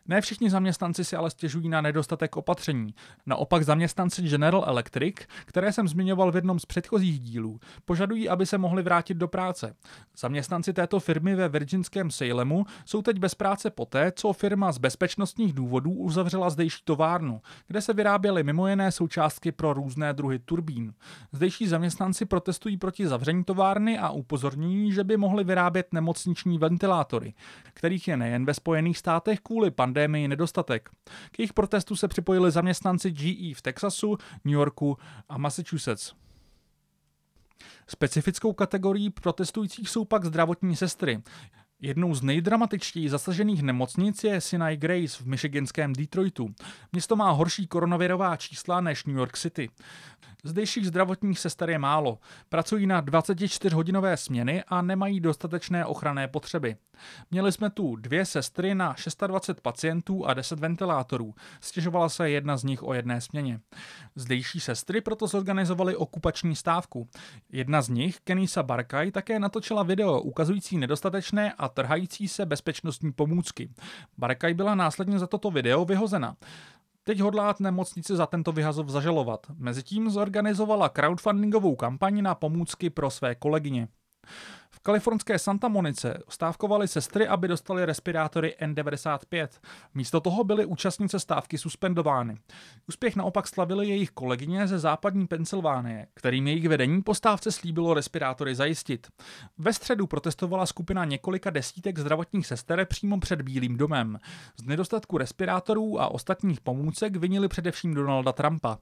Ne 0.09 0.21
všichni 0.21 0.51
zaměstnanci 0.51 1.05
si 1.05 1.17
ale 1.17 1.31
stěžují 1.31 1.69
na 1.69 1.81
nedostatek 1.81 2.37
opatření. 2.37 2.95
Naopak 3.27 3.65
zaměstnanci 3.65 4.23
General 4.23 4.65
Electric, 4.67 5.17
které 5.45 5.73
jsem 5.73 5.89
zmiňoval 5.89 6.33
v 6.33 6.35
jednom 6.35 6.59
z 6.59 6.67
předchozích 6.67 7.21
dílů, 7.21 7.61
požadují, 7.85 8.29
aby 8.29 8.47
se 8.47 8.59
mohli 8.59 8.83
vrátit 8.83 9.15
do 9.15 9.29
práce. 9.29 9.75
Zaměstnanci 10.19 10.73
této 10.73 11.01
firmy 11.01 11.35
ve 11.35 11.49
virginském 11.49 12.11
Salemu 12.11 12.65
jsou 12.85 13.03
teď 13.03 13.19
bez 13.19 13.35
práce 13.35 13.71
poté, 13.71 14.13
co 14.17 14.33
firma 14.33 14.73
z 14.73 14.79
bezpečnostních 14.79 15.53
důvodů 15.53 15.91
uzavřela 15.93 16.51
zdejší 16.51 16.81
továrnu, 16.85 17.41
kde 17.67 17.81
se 17.81 17.93
vyráběly 17.93 18.43
mimo 18.43 18.69
jiné 18.69 18.93
součástky 18.93 19.53
pro 19.53 19.73
různé 19.73 20.13
druhy 20.13 20.39
turbín. 20.39 20.95
Zdejší 21.33 21.67
zaměstnanci 21.67 22.25
protestují 22.25 22.77
proti 22.77 23.09
zavření 23.09 23.45
továrny 23.45 23.99
a 23.99 24.11
upozorňují, 24.11 24.93
že 24.93 25.05
by 25.05 25.17
mohli 25.17 25.45
vyrábět 25.45 25.93
nemocniční 25.93 26.59
ventilátory, 26.59 27.35
kterých 27.73 28.09
je 28.09 28.17
nejen 28.17 28.45
ve 28.45 28.55
Spojených 28.55 28.99
státech 28.99 29.41
kvůli 29.41 29.60
kvůli 29.61 29.71
pandémii 29.71 30.29
nedostatek. 30.29 30.91
K 31.31 31.39
jejich 31.39 31.53
protestu 31.53 31.97
se 31.97 32.09
připojili 32.09 32.51
zaměstnanci 32.51 33.11
GE 33.11 33.55
v 33.55 33.63
Texasu, 33.63 34.17
New 34.45 34.55
Yorku 34.55 34.99
a 35.29 35.39
Massachusetts. 35.39 36.13
Specifickou 37.89 38.53
kategorií 38.53 39.11
protestujících 39.11 39.89
jsou 39.89 40.05
pak 40.05 40.25
zdravotní 40.25 40.77
sestry. 40.77 41.23
Jednou 41.81 42.15
z 42.15 42.23
nejdramatičtěji 42.23 43.09
zasažených 43.09 43.63
nemocnic 43.63 44.25
je 44.25 44.41
Sinai 44.41 44.77
Grace 44.77 45.23
v 45.23 45.27
michiganském 45.27 45.93
Detroitu. 45.93 46.49
Město 46.93 47.17
má 47.17 47.31
horší 47.31 47.67
koronavirová 47.67 48.37
čísla 48.37 48.81
než 48.81 49.05
New 49.05 49.17
York 49.17 49.39
City. 49.39 49.69
Zdejších 50.45 50.87
zdravotních 50.87 51.39
sester 51.39 51.71
je 51.71 51.79
málo. 51.79 52.19
Pracují 52.49 52.87
na 52.87 53.03
24-hodinové 53.03 54.15
směny 54.15 54.65
a 54.69 54.83
nemají 54.83 55.21
dostatečné 55.21 55.87
ochranné 55.87 56.29
potřeby. 56.29 56.77
Měli 57.31 57.53
jsme 57.53 57.71
tu 57.71 57.97
dvě 57.97 58.25
sestry 58.25 58.75
na 58.75 58.95
620 58.95 59.61
pacientů 59.61 60.27
a 60.27 60.35
10 60.35 60.59
ventilátorů. 60.59 61.35
Stěžovala 61.61 62.09
se 62.09 62.31
jedna 62.31 62.57
z 62.57 62.65
nich 62.65 62.83
o 62.83 62.95
jedné 62.95 63.21
směně. 63.21 63.61
Zdejší 64.15 64.61
sestry 64.61 65.01
proto 65.01 65.27
zorganizovaly 65.27 65.97
okupační 65.97 66.57
stávku. 66.57 67.09
Jedna 67.53 67.83
z 67.83 67.89
nich, 67.89 68.21
Kenisa 68.25 68.63
Barkaj, 68.63 69.11
také 69.11 69.39
natočila 69.39 69.83
video 69.83 70.21
ukazující 70.21 70.79
nedostatečné 70.79 71.53
a 71.53 71.69
trhající 71.69 72.29
se 72.29 72.47
bezpečnostní 72.47 73.13
pomůcky. 73.13 73.71
Barkaj 74.19 74.55
byla 74.55 74.75
následně 74.75 75.19
za 75.19 75.27
toto 75.27 75.51
video 75.51 75.85
vyhozena. 75.85 76.37
Teď 77.11 77.21
hodlá 77.21 77.55
nemocnici 77.61 78.17
za 78.17 78.27
tento 78.27 78.53
vyhazov 78.53 78.89
zažalovat. 78.89 79.47
Mezitím 79.59 80.11
zorganizovala 80.11 80.89
crowdfundingovou 80.89 81.77
kampaň 81.77 82.23
na 82.23 82.35
pomůcky 82.35 82.91
pro 82.91 83.11
své 83.11 83.35
kolegyně. 83.35 83.89
V 84.73 84.81
kalifornské 84.81 85.39
Santa 85.39 85.69
Monice 85.69 86.23
stávkovali 86.29 86.89
sestry, 86.89 87.29
aby 87.29 87.49
dostali 87.49 87.85
respirátory 87.85 88.55
N95. 88.63 89.49
Místo 89.95 90.21
toho 90.21 90.45
byly 90.45 90.67
účastnice 90.67 91.21
stávky 91.21 91.59
suspendovány. 91.59 92.37
Úspěch 92.89 93.17
naopak 93.17 93.49
slavili 93.49 93.89
jejich 93.89 94.11
kolegyně 94.11 94.67
ze 94.69 94.79
západní 94.79 95.27
Pensylvánie, 95.27 96.07
kterým 96.15 96.47
jejich 96.47 96.69
vedení 96.69 97.03
po 97.03 97.15
stávce 97.15 97.53
slíbilo 97.53 97.95
respirátory 97.95 98.55
zajistit. 98.55 99.07
Ve 99.59 99.73
středu 99.73 100.07
protestovala 100.07 100.67
skupina 100.67 101.05
několika 101.05 101.51
desítek 101.51 101.99
zdravotních 101.99 102.47
sester 102.47 102.85
přímo 102.85 103.21
před 103.21 103.43
Bílým 103.43 103.77
domem. 103.77 104.19
Z 104.57 104.63
nedostatku 104.67 105.19
respirátorů 105.19 106.01
a 106.01 106.09
ostatních 106.09 106.61
pomůcek 106.61 107.17
vinili 107.17 107.49
především 107.49 107.95
Donalda 107.95 108.33
Trumpa. 108.33 108.79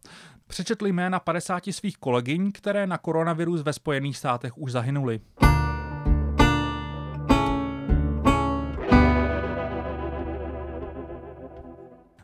Přečetli 0.47 0.93
jména 0.93 1.21
50 1.21 1.63
svých 1.71 1.97
kolegyň, 1.97 2.53
které 2.53 2.87
na 2.87 2.99
koronavirus 2.99 3.63
ve 3.63 3.73
Spojených 3.73 4.17
státech 4.17 4.59
už 4.59 4.73
zahynuly. 4.73 5.21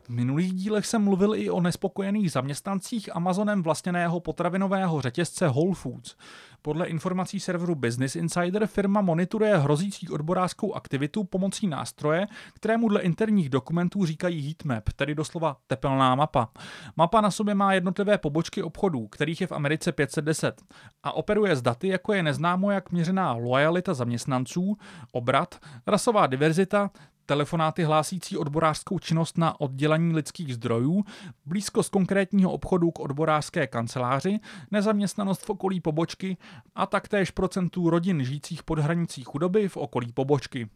V 0.05 0.09
minulých 0.09 0.53
dílech 0.53 0.85
jsem 0.85 1.03
mluvil 1.03 1.35
i 1.35 1.49
o 1.49 1.61
nespokojených 1.61 2.31
zaměstnancích 2.31 3.15
Amazonem 3.15 3.63
vlastněného 3.63 4.19
potravinového 4.19 5.01
řetězce 5.01 5.47
Whole 5.47 5.75
Foods. 5.75 6.15
Podle 6.61 6.87
informací 6.87 7.39
serveru 7.39 7.75
Business 7.75 8.15
Insider 8.15 8.67
firma 8.67 9.01
monitoruje 9.01 9.57
hrozící 9.57 10.09
odborářskou 10.09 10.73
aktivitu 10.73 11.23
pomocí 11.23 11.67
nástroje, 11.67 12.27
kterému 12.53 12.89
dle 12.89 13.01
interních 13.01 13.49
dokumentů 13.49 14.05
říkají 14.05 14.41
heatmap, 14.47 14.89
tedy 14.95 15.15
doslova 15.15 15.57
tepelná 15.67 16.15
mapa. 16.15 16.49
Mapa 16.95 17.21
na 17.21 17.31
sobě 17.31 17.55
má 17.55 17.73
jednotlivé 17.73 18.17
pobočky 18.17 18.63
obchodů, 18.63 19.07
kterých 19.07 19.41
je 19.41 19.47
v 19.47 19.51
Americe 19.51 19.91
510 19.91 20.61
a 21.03 21.11
operuje 21.11 21.55
s 21.55 21.61
daty, 21.61 21.87
jako 21.87 22.13
je 22.13 22.23
neznámo 22.23 22.71
jak 22.71 22.91
měřená 22.91 23.33
lojalita 23.33 23.93
zaměstnanců, 23.93 24.77
obrat, 25.11 25.55
rasová 25.87 26.27
diverzita, 26.27 26.89
telefonáty 27.25 27.83
hlásící 27.83 28.37
odborářskou 28.37 28.99
činnost 28.99 29.37
na 29.37 29.61
oddělení 29.61 30.13
lidských 30.13 30.55
zdrojů, 30.55 31.03
blízkost 31.45 31.89
konkrétního 31.89 32.51
obchodu 32.51 32.91
k 32.91 32.99
odborářské 32.99 33.67
kanceláři, 33.67 34.39
nezaměstnanost 34.71 35.45
v 35.45 35.49
okolí 35.49 35.81
pobočky 35.81 36.37
a 36.75 36.85
taktéž 36.85 37.31
procentů 37.31 37.89
rodin 37.89 38.23
žijících 38.23 38.63
pod 38.63 38.79
hranicí 38.79 39.23
chudoby 39.23 39.69
v 39.69 39.77
okolí 39.77 40.11
pobočky. 40.11 40.69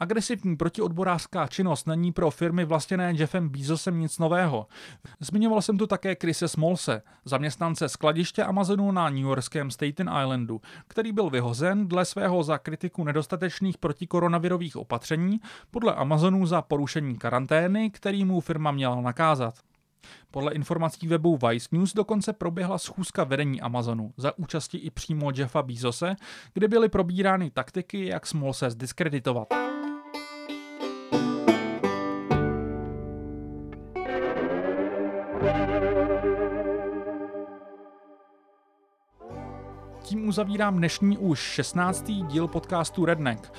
Agresivní 0.00 0.56
protiodborářská 0.56 1.46
činnost 1.46 1.86
není 1.86 2.12
pro 2.12 2.30
firmy 2.30 2.64
vlastněné 2.64 3.12
Jeffem 3.16 3.48
Bezosem 3.48 4.00
nic 4.00 4.18
nového. 4.18 4.66
Zmiňoval 5.20 5.62
jsem 5.62 5.78
tu 5.78 5.86
také 5.86 6.16
Krise 6.16 6.48
Smolse, 6.48 7.02
zaměstnance 7.24 7.88
skladiště 7.88 8.44
Amazonu 8.44 8.92
na 8.92 9.08
New 9.08 9.18
Yorkském 9.18 9.70
Staten 9.70 10.10
Islandu, 10.22 10.60
který 10.88 11.12
byl 11.12 11.30
vyhozen 11.30 11.88
dle 11.88 12.04
svého 12.04 12.42
za 12.42 12.58
kritiku 12.58 13.04
nedostatečných 13.04 13.78
protikoronavirových 13.78 14.76
opatření, 14.76 15.40
podle 15.70 15.94
Amazonu 15.94 16.46
za 16.46 16.62
porušení 16.62 17.18
karantény, 17.18 17.90
který 17.90 18.24
mu 18.24 18.40
firma 18.40 18.70
měla 18.70 19.00
nakázat. 19.00 19.67
Podle 20.30 20.52
informací 20.52 21.08
webu 21.08 21.38
Vice 21.48 21.68
News 21.72 21.94
dokonce 21.94 22.32
proběhla 22.32 22.78
schůzka 22.78 23.24
vedení 23.24 23.60
Amazonu 23.60 24.12
za 24.16 24.38
účasti 24.38 24.78
i 24.78 24.90
přímo 24.90 25.30
Jeffa 25.34 25.62
Bezose, 25.62 26.16
kde 26.54 26.68
byly 26.68 26.88
probírány 26.88 27.50
taktiky, 27.50 28.06
jak 28.06 28.26
Small 28.26 28.52
se 28.52 28.70
zdiskreditovat. 28.70 29.48
Tím 40.02 40.28
uzavírám 40.28 40.76
dnešní 40.76 41.18
už 41.18 41.38
16. 41.38 42.04
díl 42.26 42.48
podcastu 42.48 43.04
Redneck. 43.04 43.52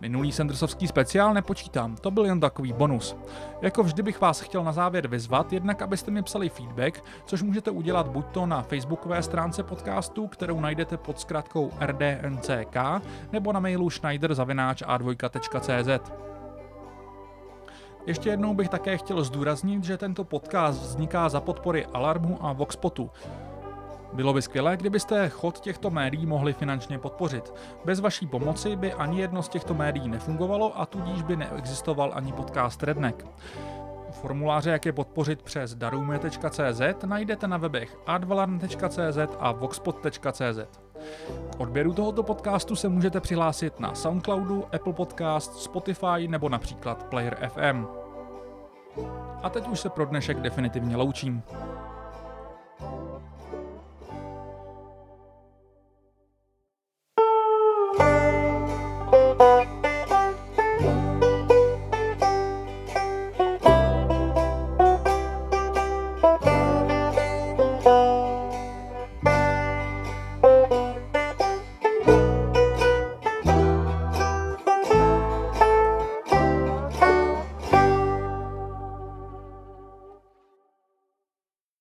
Minulý 0.00 0.32
Sandersovský 0.32 0.88
speciál 0.88 1.34
nepočítám, 1.34 1.96
to 1.96 2.10
byl 2.10 2.24
jen 2.24 2.40
takový 2.40 2.72
bonus. 2.72 3.16
Jako 3.62 3.82
vždy 3.82 4.02
bych 4.02 4.20
vás 4.20 4.40
chtěl 4.40 4.64
na 4.64 4.72
závěr 4.72 5.08
vyzvat, 5.08 5.52
jednak 5.52 5.82
abyste 5.82 6.10
mi 6.10 6.22
psali 6.22 6.48
feedback, 6.48 7.04
což 7.24 7.42
můžete 7.42 7.70
udělat 7.70 8.08
buď 8.08 8.26
to 8.26 8.46
na 8.46 8.62
facebookové 8.62 9.22
stránce 9.22 9.62
podcastu, 9.62 10.26
kterou 10.26 10.60
najdete 10.60 10.96
pod 10.96 11.20
zkratkou 11.20 11.70
rdnck, 11.80 12.76
nebo 13.32 13.52
na 13.52 13.60
mailu 13.60 13.90
schneider.a2.cz. 13.90 16.12
Ještě 18.06 18.30
jednou 18.30 18.54
bych 18.54 18.68
také 18.68 18.98
chtěl 18.98 19.24
zdůraznit, 19.24 19.84
že 19.84 19.96
tento 19.96 20.24
podcast 20.24 20.82
vzniká 20.82 21.28
za 21.28 21.40
podpory 21.40 21.86
Alarmu 21.86 22.46
a 22.46 22.52
Voxpotu. 22.52 23.10
Bylo 24.12 24.32
by 24.32 24.42
skvělé, 24.42 24.76
kdybyste 24.76 25.28
chod 25.28 25.60
těchto 25.60 25.90
médií 25.90 26.26
mohli 26.26 26.52
finančně 26.52 26.98
podpořit. 26.98 27.54
Bez 27.84 28.00
vaší 28.00 28.26
pomoci 28.26 28.76
by 28.76 28.92
ani 28.92 29.20
jedno 29.20 29.42
z 29.42 29.48
těchto 29.48 29.74
médií 29.74 30.08
nefungovalo 30.08 30.80
a 30.80 30.86
tudíž 30.86 31.22
by 31.22 31.36
neexistoval 31.36 32.12
ani 32.14 32.32
podcast 32.32 32.82
Redneck. 32.82 33.26
Formuláře, 34.10 34.70
jak 34.70 34.86
je 34.86 34.92
podpořit 34.92 35.42
přes 35.42 35.74
darujme.cz, 35.74 36.80
najdete 37.06 37.48
na 37.48 37.56
webech 37.56 37.96
advalarn.cz 38.06 39.18
a 39.38 39.52
voxpot.cz. 39.52 40.80
K 41.56 41.60
odběru 41.60 41.94
tohoto 41.94 42.22
podcastu 42.22 42.76
se 42.76 42.88
můžete 42.88 43.20
přihlásit 43.20 43.80
na 43.80 43.94
Soundcloudu, 43.94 44.64
Apple 44.74 44.92
Podcast, 44.92 45.54
Spotify 45.54 46.28
nebo 46.28 46.48
například 46.48 47.04
Player 47.04 47.48
FM. 47.48 47.86
A 49.42 49.50
teď 49.50 49.68
už 49.68 49.80
se 49.80 49.88
pro 49.88 50.06
dnešek 50.06 50.40
definitivně 50.40 50.96
loučím. 50.96 51.42